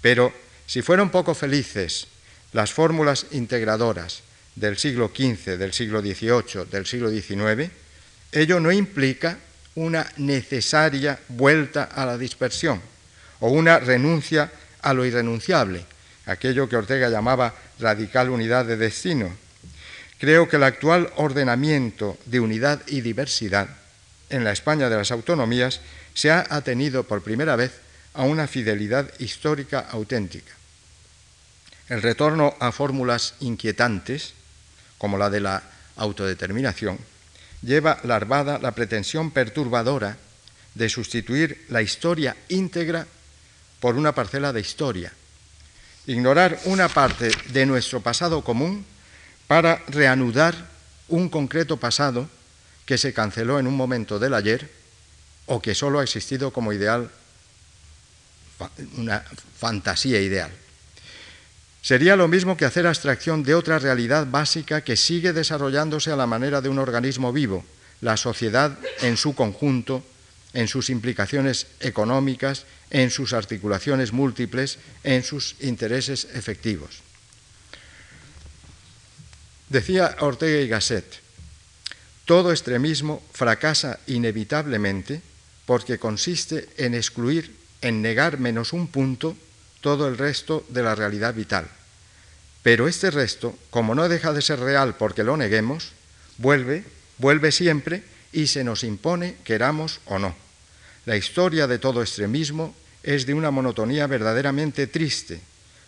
Pero 0.00 0.32
si 0.68 0.82
fueron 0.82 1.10
poco 1.10 1.34
felices 1.34 2.06
las 2.52 2.72
fórmulas 2.72 3.26
integradoras 3.32 4.22
del 4.54 4.78
siglo 4.78 5.10
XV, 5.12 5.58
del 5.58 5.72
siglo 5.72 6.00
XVIII, 6.00 6.70
del 6.70 6.86
siglo 6.86 7.10
XIX, 7.10 7.72
ello 8.30 8.60
no 8.60 8.70
implica 8.70 9.36
una 9.74 10.06
necesaria 10.18 11.18
vuelta 11.28 11.82
a 11.82 12.06
la 12.06 12.16
dispersión 12.16 12.80
o 13.40 13.48
una 13.48 13.78
renuncia 13.78 14.50
a 14.82 14.92
lo 14.94 15.04
irrenunciable, 15.04 15.84
aquello 16.26 16.68
que 16.68 16.76
Ortega 16.76 17.08
llamaba 17.08 17.54
radical 17.78 18.30
unidad 18.30 18.64
de 18.64 18.76
destino. 18.76 19.34
Creo 20.18 20.48
que 20.48 20.56
el 20.56 20.62
actual 20.62 21.10
ordenamiento 21.16 22.18
de 22.26 22.40
unidad 22.40 22.80
y 22.86 23.00
diversidad 23.00 23.68
en 24.30 24.44
la 24.44 24.52
España 24.52 24.88
de 24.88 24.96
las 24.96 25.10
autonomías 25.10 25.80
se 26.14 26.30
ha 26.30 26.46
atenido 26.48 27.04
por 27.04 27.22
primera 27.22 27.56
vez 27.56 27.72
a 28.14 28.22
una 28.22 28.46
fidelidad 28.46 29.10
histórica 29.18 29.80
auténtica. 29.90 30.52
El 31.88 32.02
retorno 32.02 32.54
a 32.58 32.72
fórmulas 32.72 33.34
inquietantes, 33.40 34.32
como 34.98 35.18
la 35.18 35.30
de 35.30 35.40
la 35.40 35.62
autodeterminación, 35.96 36.98
lleva 37.62 38.00
larvada 38.02 38.58
la 38.58 38.72
pretensión 38.72 39.30
perturbadora 39.30 40.16
de 40.74 40.88
sustituir 40.88 41.64
la 41.68 41.82
historia 41.82 42.36
íntegra 42.48 43.06
por 43.86 43.94
una 43.94 44.16
parcela 44.16 44.52
de 44.52 44.60
historia, 44.60 45.12
ignorar 46.08 46.58
una 46.64 46.88
parte 46.88 47.30
de 47.50 47.66
nuestro 47.66 48.00
pasado 48.00 48.42
común 48.42 48.84
para 49.46 49.80
reanudar 49.86 50.56
un 51.06 51.28
concreto 51.28 51.76
pasado 51.76 52.28
que 52.84 52.98
se 52.98 53.14
canceló 53.14 53.60
en 53.60 53.68
un 53.68 53.76
momento 53.76 54.18
del 54.18 54.34
ayer 54.34 54.68
o 55.46 55.62
que 55.62 55.76
solo 55.76 56.00
ha 56.00 56.02
existido 56.02 56.50
como 56.50 56.72
ideal, 56.72 57.08
una 58.96 59.22
fantasía 59.56 60.20
ideal. 60.20 60.50
Sería 61.80 62.16
lo 62.16 62.26
mismo 62.26 62.56
que 62.56 62.64
hacer 62.64 62.88
abstracción 62.88 63.44
de 63.44 63.54
otra 63.54 63.78
realidad 63.78 64.26
básica 64.28 64.80
que 64.80 64.96
sigue 64.96 65.32
desarrollándose 65.32 66.10
a 66.10 66.16
la 66.16 66.26
manera 66.26 66.60
de 66.60 66.68
un 66.68 66.80
organismo 66.80 67.32
vivo, 67.32 67.64
la 68.00 68.16
sociedad 68.16 68.76
en 69.02 69.16
su 69.16 69.36
conjunto, 69.36 70.02
en 70.54 70.66
sus 70.66 70.90
implicaciones 70.90 71.68
económicas, 71.78 72.66
en 72.90 73.10
sus 73.10 73.32
articulaciones 73.32 74.12
múltiples, 74.12 74.78
en 75.04 75.22
sus 75.22 75.56
intereses 75.60 76.28
efectivos. 76.34 77.02
Decía 79.68 80.16
Ortega 80.20 80.60
y 80.60 80.68
Gasset, 80.68 81.20
todo 82.24 82.50
extremismo 82.50 83.22
fracasa 83.32 83.98
inevitablemente 84.06 85.22
porque 85.66 85.98
consiste 85.98 86.68
en 86.76 86.94
excluir, 86.94 87.56
en 87.82 88.02
negar 88.02 88.38
menos 88.38 88.72
un 88.72 88.86
punto 88.86 89.36
todo 89.80 90.08
el 90.08 90.18
resto 90.18 90.64
de 90.68 90.82
la 90.82 90.94
realidad 90.94 91.34
vital. 91.34 91.68
Pero 92.62 92.88
este 92.88 93.10
resto, 93.10 93.56
como 93.70 93.94
no 93.94 94.08
deja 94.08 94.32
de 94.32 94.42
ser 94.42 94.58
real 94.58 94.96
porque 94.96 95.24
lo 95.24 95.36
neguemos, 95.36 95.92
vuelve, 96.38 96.84
vuelve 97.18 97.52
siempre 97.52 98.02
y 98.32 98.48
se 98.48 98.64
nos 98.64 98.82
impone 98.82 99.36
queramos 99.44 100.00
o 100.06 100.18
no. 100.18 100.45
La 101.06 101.16
historia 101.16 101.68
de 101.68 101.78
todo 101.78 102.02
extremismo 102.02 102.74
es 103.04 103.26
de 103.26 103.34
una 103.34 103.52
monotonía 103.52 104.08
verdaderamente 104.08 104.88
triste. 104.88 105.40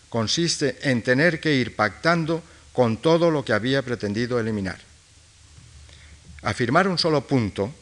Consiste 0.07 0.77
en 0.81 1.03
tener 1.03 1.41
que 1.41 1.53
ir 1.53 1.75
pactando 1.75 2.41
con 2.71 3.01
todo 3.01 3.29
lo 3.29 3.43
que 3.43 3.51
había 3.51 3.81
pretendido 3.81 4.39
eliminar. 4.39 4.79
Afirmar 6.41 6.87
un 6.87 6.97
solo 6.97 7.27
punto, 7.27 7.73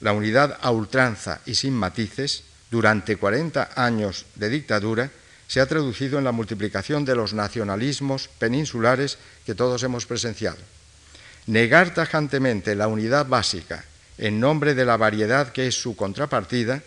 la 0.00 0.14
unidad 0.14 0.58
a 0.62 0.70
ultranza 0.70 1.42
y 1.44 1.54
sin 1.54 1.74
matices, 1.74 2.44
durante 2.70 3.16
40 3.16 3.72
años 3.76 4.24
de 4.34 4.48
dictadura, 4.48 5.10
se 5.46 5.60
ha 5.60 5.66
traducido 5.66 6.16
en 6.18 6.24
la 6.24 6.32
multiplicación 6.32 7.04
de 7.04 7.14
los 7.14 7.34
nacionalismos 7.34 8.28
peninsulares 8.38 9.18
que 9.44 9.54
todos 9.54 9.82
hemos 9.82 10.06
presenciado. 10.06 10.58
Negar 11.46 11.92
tajantemente 11.92 12.74
la 12.74 12.88
unidad 12.88 13.26
básica 13.26 13.84
en 14.18 14.40
nombre 14.40 14.74
de 14.74 14.84
la 14.84 14.96
variedad 14.96 15.52
que 15.52 15.66
es 15.66 15.74
su 15.74 15.96
contrapartida 15.96 16.82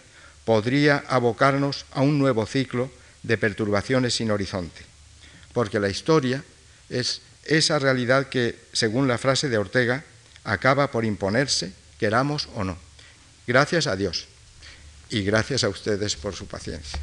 podría 0.46 1.04
abocarnos 1.08 1.86
a 1.92 2.02
un 2.02 2.18
nuevo 2.18 2.46
ciclo 2.46 2.92
de 3.24 3.38
perturbaciones 3.38 4.16
sin 4.16 4.32
horizonte, 4.32 4.82
porque 5.54 5.80
la 5.80 5.90
historia 5.90 6.44
es 6.90 7.22
esa 7.46 7.80
realidad 7.80 8.30
que, 8.30 8.58
según 8.74 9.08
la 9.08 9.18
frase 9.18 9.50
de 9.50 9.58
Ortega, 9.58 10.04
acaba 10.44 10.92
por 10.92 11.06
imponerse, 11.06 11.74
queramos 12.00 12.50
o 12.56 12.64
no. 12.64 12.78
Gracias 13.46 13.88
a 13.88 13.96
Dios 13.96 14.28
y 15.10 15.24
gracias 15.24 15.64
a 15.64 15.70
ustedes 15.70 16.16
por 16.16 16.36
su 16.36 16.48
paciencia. 16.48 17.00